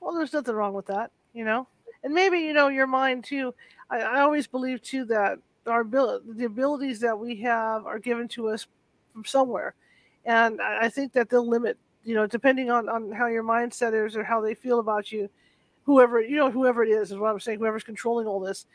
[0.00, 1.66] Well, there's nothing wrong with that, you know.
[2.04, 3.52] And maybe you know your mind too.
[3.90, 8.28] I, I always believe too that our abil- the abilities that we have are given
[8.28, 8.66] to us
[9.18, 9.74] from somewhere,
[10.24, 14.16] and I, think that they'll limit, you know, depending on on how your mindset is
[14.16, 15.28] or how they feel about you,
[15.82, 17.58] whoever you know, whoever it is is what I'm saying.
[17.58, 18.66] Whoever's controlling all this,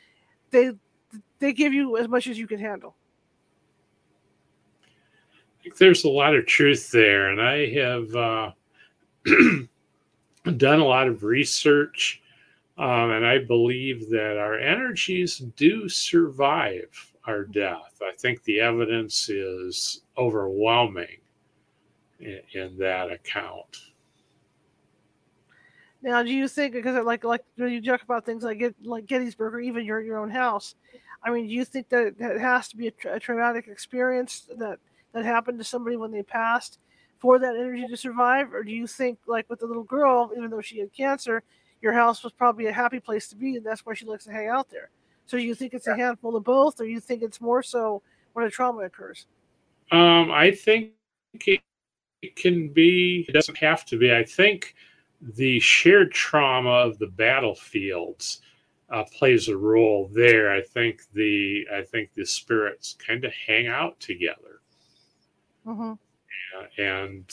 [0.50, 0.72] they
[1.38, 2.94] they give you as much as you can handle.
[5.58, 8.50] I think there's a lot of truth there, and I have uh,
[10.58, 12.20] done a lot of research,
[12.76, 17.98] um, and I believe that our energies do survive our death.
[18.02, 21.18] I think the evidence is overwhelming
[22.20, 23.76] in, in that account.
[26.02, 29.06] Now, do you think because like like when you talk about things like get like
[29.06, 30.74] Gettysburg or even your your own house,
[31.22, 34.46] I mean, do you think that that has to be a, tra- a traumatic experience
[34.58, 34.78] that
[35.12, 36.78] that happened to somebody when they passed
[37.20, 40.50] for that energy to survive, or do you think like with the little girl, even
[40.50, 41.42] though she had cancer,
[41.80, 44.32] your house was probably a happy place to be, and that's why she likes to
[44.32, 44.90] hang out there?
[45.24, 48.02] So, you think it's a handful of both, or you think it's more so
[48.34, 49.24] when a trauma occurs?
[49.94, 50.92] Um, I think
[51.46, 51.60] it,
[52.22, 54.14] it can be, it doesn't have to be.
[54.14, 54.74] I think
[55.20, 58.40] the shared trauma of the battlefields
[58.90, 60.52] uh, plays a role there.
[60.52, 64.62] I think the I think the spirits kind of hang out together,
[65.66, 65.94] Mm-hmm.
[66.58, 67.30] uh, and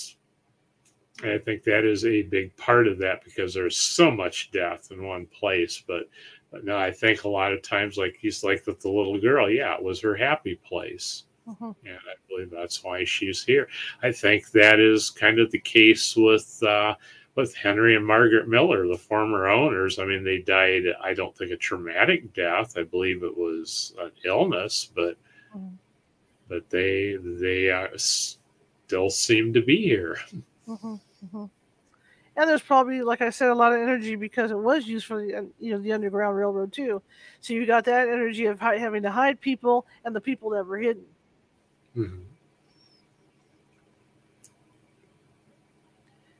[1.23, 5.03] I think that is a big part of that because there's so much death in
[5.03, 5.83] one place.
[5.85, 6.09] But,
[6.51, 9.49] but no, I think a lot of times, like he's like with the little girl,
[9.49, 11.23] yeah, it was her happy place.
[11.47, 11.71] Mm-hmm.
[11.85, 13.67] And I believe that's why she's here.
[14.03, 16.95] I think that is kind of the case with uh,
[17.35, 19.99] with Henry and Margaret Miller, the former owners.
[19.99, 20.83] I mean, they died.
[21.01, 22.77] I don't think a traumatic death.
[22.77, 25.17] I believe it was an illness, but
[25.55, 25.77] Mhm.
[26.47, 30.17] but they they uh, still seem to be here.
[30.67, 30.95] Mm-hmm,
[31.27, 31.45] hmm
[32.37, 35.21] And there's probably, like I said, a lot of energy because it was used for
[35.21, 37.01] the you know the Underground Railroad too.
[37.41, 40.77] So you got that energy of having to hide people and the people that were
[40.77, 41.03] hidden.
[41.95, 42.25] Mhm.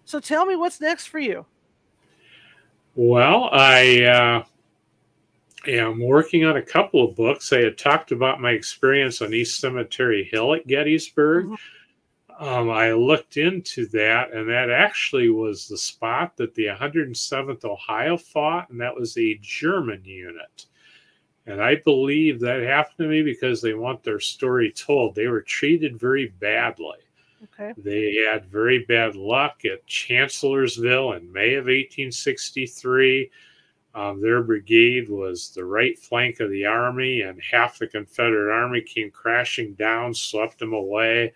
[0.06, 1.46] So tell me what's next for you.
[2.96, 4.44] Well, I uh,
[5.68, 7.54] am working on a couple of books.
[7.54, 11.46] I had talked about my experience on East Cemetery Hill at Gettysburg.
[11.46, 11.58] Mhm.
[12.40, 18.18] Um, I looked into that, and that actually was the spot that the 107th Ohio
[18.18, 20.66] fought, and that was a German unit.
[21.48, 25.16] And I believe that happened to me because they want their story told.
[25.16, 27.00] They were treated very badly.
[27.44, 27.74] Okay.
[27.78, 33.32] They had very bad luck at Chancellorsville in May of 1863.
[33.94, 38.82] Um, their brigade was the right flank of the army, and half the Confederate army
[38.82, 41.34] came crashing down, swept them away.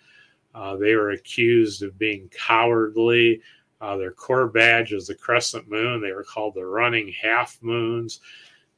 [0.54, 3.42] Uh, they were accused of being cowardly.
[3.82, 6.02] Uh, their corps badge was the crescent moon.
[6.02, 8.22] They were called the running half moons.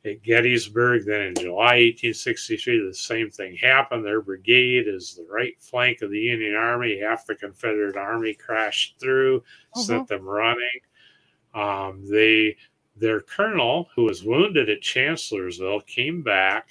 [0.07, 4.05] At Gettysburg, then in July 1863, the same thing happened.
[4.05, 6.99] Their brigade is the right flank of the Union Army.
[6.99, 9.43] Half the Confederate Army crashed through,
[9.75, 10.79] sent them running.
[11.53, 12.55] Um, they,
[12.95, 16.69] their colonel, who was wounded at Chancellorsville, came back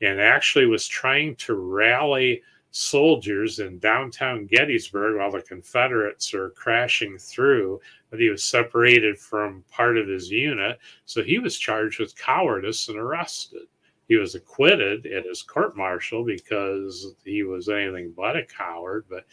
[0.00, 7.16] and actually was trying to rally soldiers in downtown Gettysburg while the Confederates are crashing
[7.18, 7.80] through,
[8.10, 10.78] but he was separated from part of his unit.
[11.04, 13.66] So he was charged with cowardice and arrested.
[14.08, 19.04] He was acquitted at his court martial because he was anything but a coward.
[19.10, 19.24] But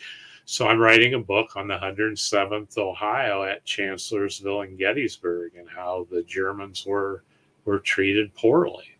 [0.45, 6.07] so I'm writing a book on the 107th Ohio at Chancellorsville and Gettysburg and how
[6.09, 7.23] the Germans were
[7.65, 8.97] were treated poorly.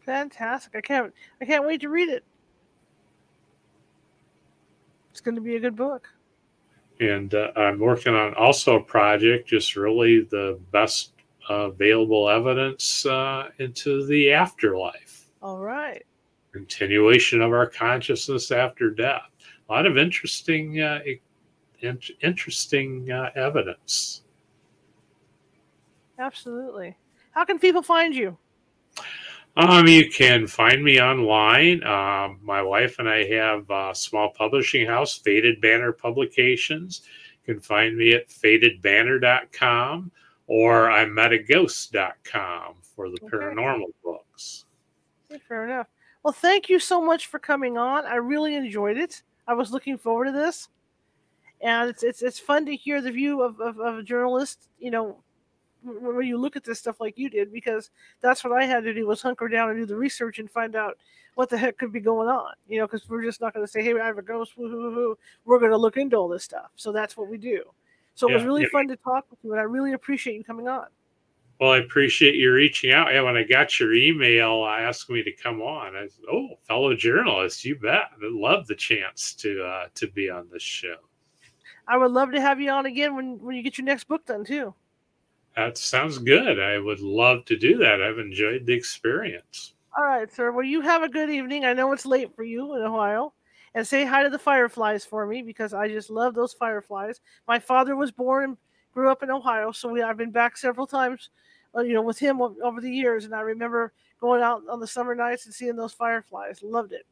[0.00, 0.76] Fantastic.
[0.76, 2.24] I can't I can't wait to read it.
[5.10, 6.08] It's going to be a good book.
[7.00, 11.12] And uh, I'm working on also a project, just really the best
[11.48, 16.04] uh, available evidence uh, into the afterlife, All right.
[16.52, 19.22] continuation of our consciousness after death.
[19.68, 21.00] A lot of interesting, uh,
[21.80, 24.22] in- interesting uh, evidence.
[26.18, 26.96] Absolutely.
[27.30, 28.36] How can people find you?
[29.58, 31.82] Um, you can find me online.
[31.82, 37.02] Um, my wife and I have a small publishing house, Faded Banner Publications.
[37.44, 40.12] You can find me at fadedbanner.com
[40.46, 43.36] or imetaghost.com for the Okay.
[43.36, 44.66] paranormal books.
[45.48, 45.88] Fair enough.
[46.22, 48.06] Well, thank you so much for coming on.
[48.06, 49.24] I really enjoyed it.
[49.48, 50.68] I was looking forward to this,
[51.62, 54.68] and it's it's, it's fun to hear the view of, of, of a journalist.
[54.78, 55.22] You know,
[55.82, 58.94] when you look at this stuff like you did, because that's what I had to
[58.94, 60.98] do was hunker down and do the research and find out
[61.34, 62.52] what the heck could be going on.
[62.68, 64.70] You know, because we're just not going to say, "Hey, I have a ghost." Woo,
[64.70, 65.18] woo, woo.
[65.44, 66.70] We're going to look into all this stuff.
[66.76, 67.62] So that's what we do.
[68.14, 68.68] So it was really yeah.
[68.72, 70.86] fun to talk with you, and I really appreciate you coming on.
[71.60, 73.12] Well, I appreciate you reaching out.
[73.12, 76.94] Yeah, when I got your email asking me to come on, I said, "Oh, fellow
[76.94, 78.10] journalist, you bet!
[78.12, 80.96] I'd love the chance to uh, to be on this show."
[81.88, 84.26] I would love to have you on again when when you get your next book
[84.26, 84.74] done too.
[85.58, 86.60] That sounds good.
[86.60, 88.00] I would love to do that.
[88.00, 89.74] I've enjoyed the experience.
[89.96, 90.52] All right, sir.
[90.52, 91.64] Well, you have a good evening.
[91.64, 93.32] I know it's late for you in Ohio.
[93.74, 97.20] And say hi to the fireflies for me because I just love those fireflies.
[97.48, 98.56] My father was born and
[98.94, 101.30] grew up in Ohio, so we, I've been back several times,
[101.76, 103.24] uh, you know, with him over the years.
[103.24, 106.62] And I remember going out on the summer nights and seeing those fireflies.
[106.62, 107.04] Loved it.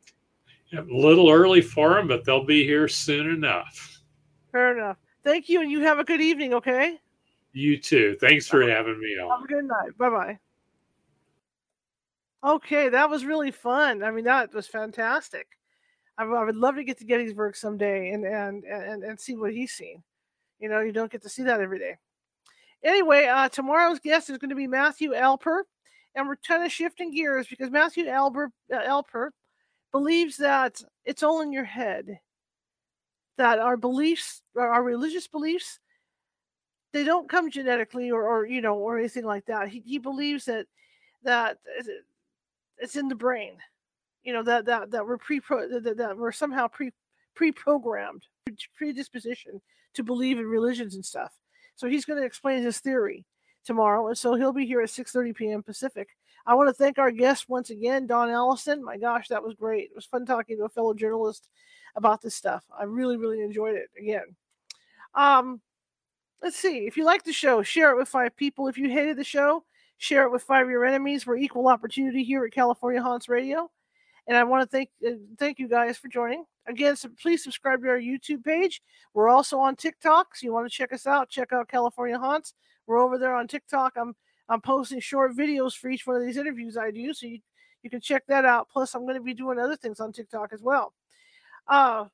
[0.73, 4.01] Yeah, a little early for them, but they'll be here soon enough.
[4.53, 4.99] Fair enough.
[5.25, 6.55] Thank you, and you have a good evening.
[6.55, 7.01] Okay.
[7.57, 8.19] You too.
[8.21, 9.31] Thanks for having me on.
[9.31, 9.97] Have a good night.
[9.97, 10.39] Bye bye.
[12.45, 14.03] Okay, that was really fun.
[14.03, 15.47] I mean, that was fantastic.
[16.19, 19.73] I would love to get to Gettysburg someday and and and and see what he's
[19.73, 20.03] seen.
[20.61, 21.97] You know, you don't get to see that every day.
[22.85, 25.63] Anyway, uh, tomorrow's guest is going to be Matthew Alper,
[26.15, 29.31] and we're kind of shifting gears because Matthew Alper uh, Alper
[29.93, 32.19] believes that it's all in your head.
[33.39, 35.81] That our beliefs, our religious beliefs,
[36.97, 39.69] they don't come genetically or, or you know or anything like that.
[39.69, 40.67] He, he believes that
[41.25, 41.59] that
[42.79, 43.53] it's in the brain,
[44.25, 46.91] you know that that that we're pre that, that we're somehow pre
[47.35, 48.23] pre-programmed
[48.75, 49.61] predisposition
[49.93, 51.33] to believe in religions and stuff.
[51.75, 53.27] So he's going to explain his theory
[53.67, 55.63] tomorrow, and so he'll be here at 6:30 p.m.
[55.63, 56.09] Pacific.
[56.47, 58.83] I want to thank our guest once again, Don Allison.
[58.83, 59.91] My gosh, that was great.
[59.91, 61.49] It was fun talking to a fellow journalist
[61.95, 62.65] about this stuff.
[62.79, 63.91] I really, really enjoyed it.
[63.99, 64.35] Again,
[65.15, 65.61] um,
[66.43, 66.87] let's see.
[66.87, 68.69] If you like the show, share it with five people.
[68.69, 69.65] If you hated the show,
[69.99, 71.27] share it with five of your enemies.
[71.27, 73.71] We're equal opportunity here at California Haunts Radio.
[74.27, 76.45] And I want to thank uh, thank you guys for joining.
[76.67, 78.83] Again, so please subscribe to our YouTube page.
[79.15, 81.29] We're also on TikTok, so you want to check us out.
[81.29, 82.55] Check out California Haunts.
[82.87, 83.93] We're over there on TikTok.
[83.97, 84.15] I'm
[84.49, 87.41] I'm posting short videos for each one of these interviews I do, so you,
[87.83, 88.69] you can check that out.
[88.69, 90.93] Plus, I'm going to be doing other things on TikTok as well.
[91.69, 92.07] Uh,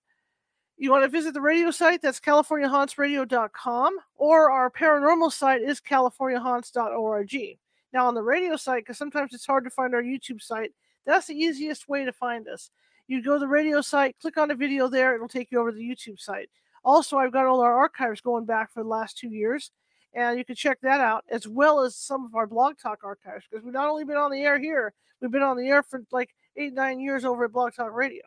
[0.82, 2.02] you want to visit the radio site?
[2.02, 7.58] That's CaliforniaHauntsRadio.com, or our paranormal site is CaliforniaHaunts.org.
[7.92, 10.72] Now, on the radio site, because sometimes it's hard to find our YouTube site,
[11.06, 12.70] that's the easiest way to find us.
[13.06, 15.70] You go to the radio site, click on the video there, it'll take you over
[15.70, 16.50] to the YouTube site.
[16.82, 19.70] Also, I've got all our archives going back for the last two years,
[20.14, 23.44] and you can check that out, as well as some of our Blog Talk archives,
[23.48, 26.02] because we've not only been on the air here, we've been on the air for
[26.10, 28.24] like eight, nine years over at Blog Talk Radio.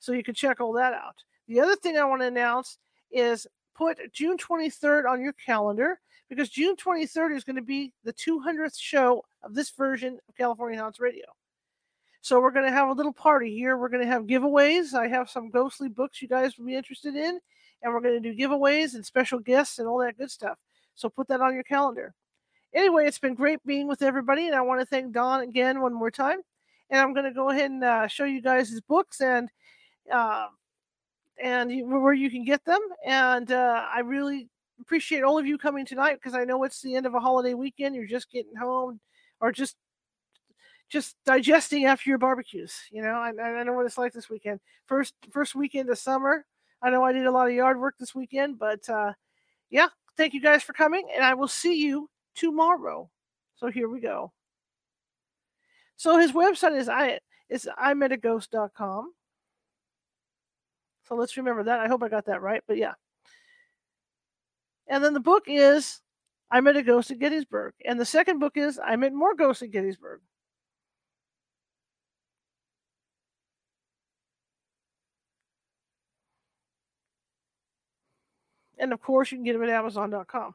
[0.00, 1.22] So you can check all that out.
[1.48, 2.78] The other thing I want to announce
[3.10, 8.12] is put June 23rd on your calendar because June 23rd is going to be the
[8.12, 11.24] 200th show of this version of California Haunts Radio.
[12.20, 13.78] So we're going to have a little party here.
[13.78, 14.92] We're going to have giveaways.
[14.92, 17.40] I have some ghostly books you guys will be interested in,
[17.82, 20.58] and we're going to do giveaways and special guests and all that good stuff.
[20.94, 22.14] So put that on your calendar.
[22.74, 25.94] Anyway, it's been great being with everybody, and I want to thank Don again one
[25.94, 26.40] more time.
[26.90, 29.48] And I'm going to go ahead and uh, show you guys his books and
[30.12, 30.48] uh,
[31.42, 32.80] and where you can get them.
[33.04, 34.48] And uh, I really
[34.80, 37.54] appreciate all of you coming tonight because I know it's the end of a holiday
[37.54, 37.94] weekend.
[37.94, 39.00] You're just getting home
[39.40, 39.76] or just
[40.90, 42.74] just digesting after your barbecues.
[42.90, 44.60] You know, I, I know what it's like this weekend.
[44.86, 46.44] First first weekend of summer.
[46.80, 49.12] I know I did a lot of yard work this weekend, but uh,
[49.68, 53.10] yeah, thank you guys for coming, and I will see you tomorrow.
[53.56, 54.32] So here we go.
[55.96, 59.12] So his website is i is imetaghost.com.
[61.08, 61.80] So let's remember that.
[61.80, 62.92] I hope I got that right, but yeah.
[64.88, 66.00] And then the book is
[66.50, 67.72] I Met a Ghost at Gettysburg.
[67.84, 70.20] And the second book is I Met More Ghosts at Gettysburg.
[78.78, 80.54] And of course, you can get them at Amazon.com.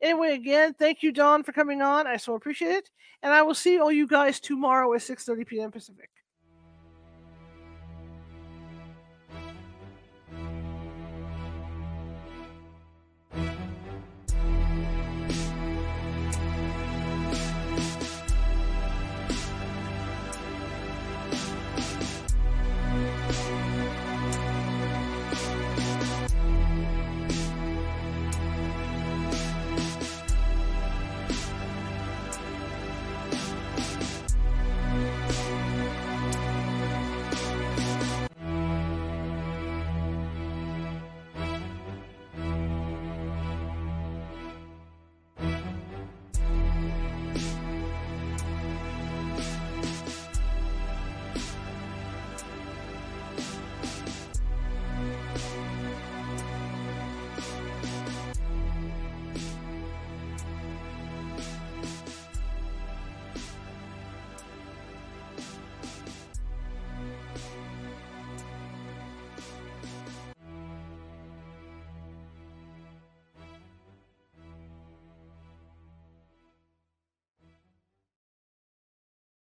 [0.00, 2.06] Anyway, again, thank you, Don, for coming on.
[2.06, 2.90] I so appreciate it.
[3.22, 5.72] And I will see all you guys tomorrow at 6:30 p.m.
[5.72, 6.10] Pacific.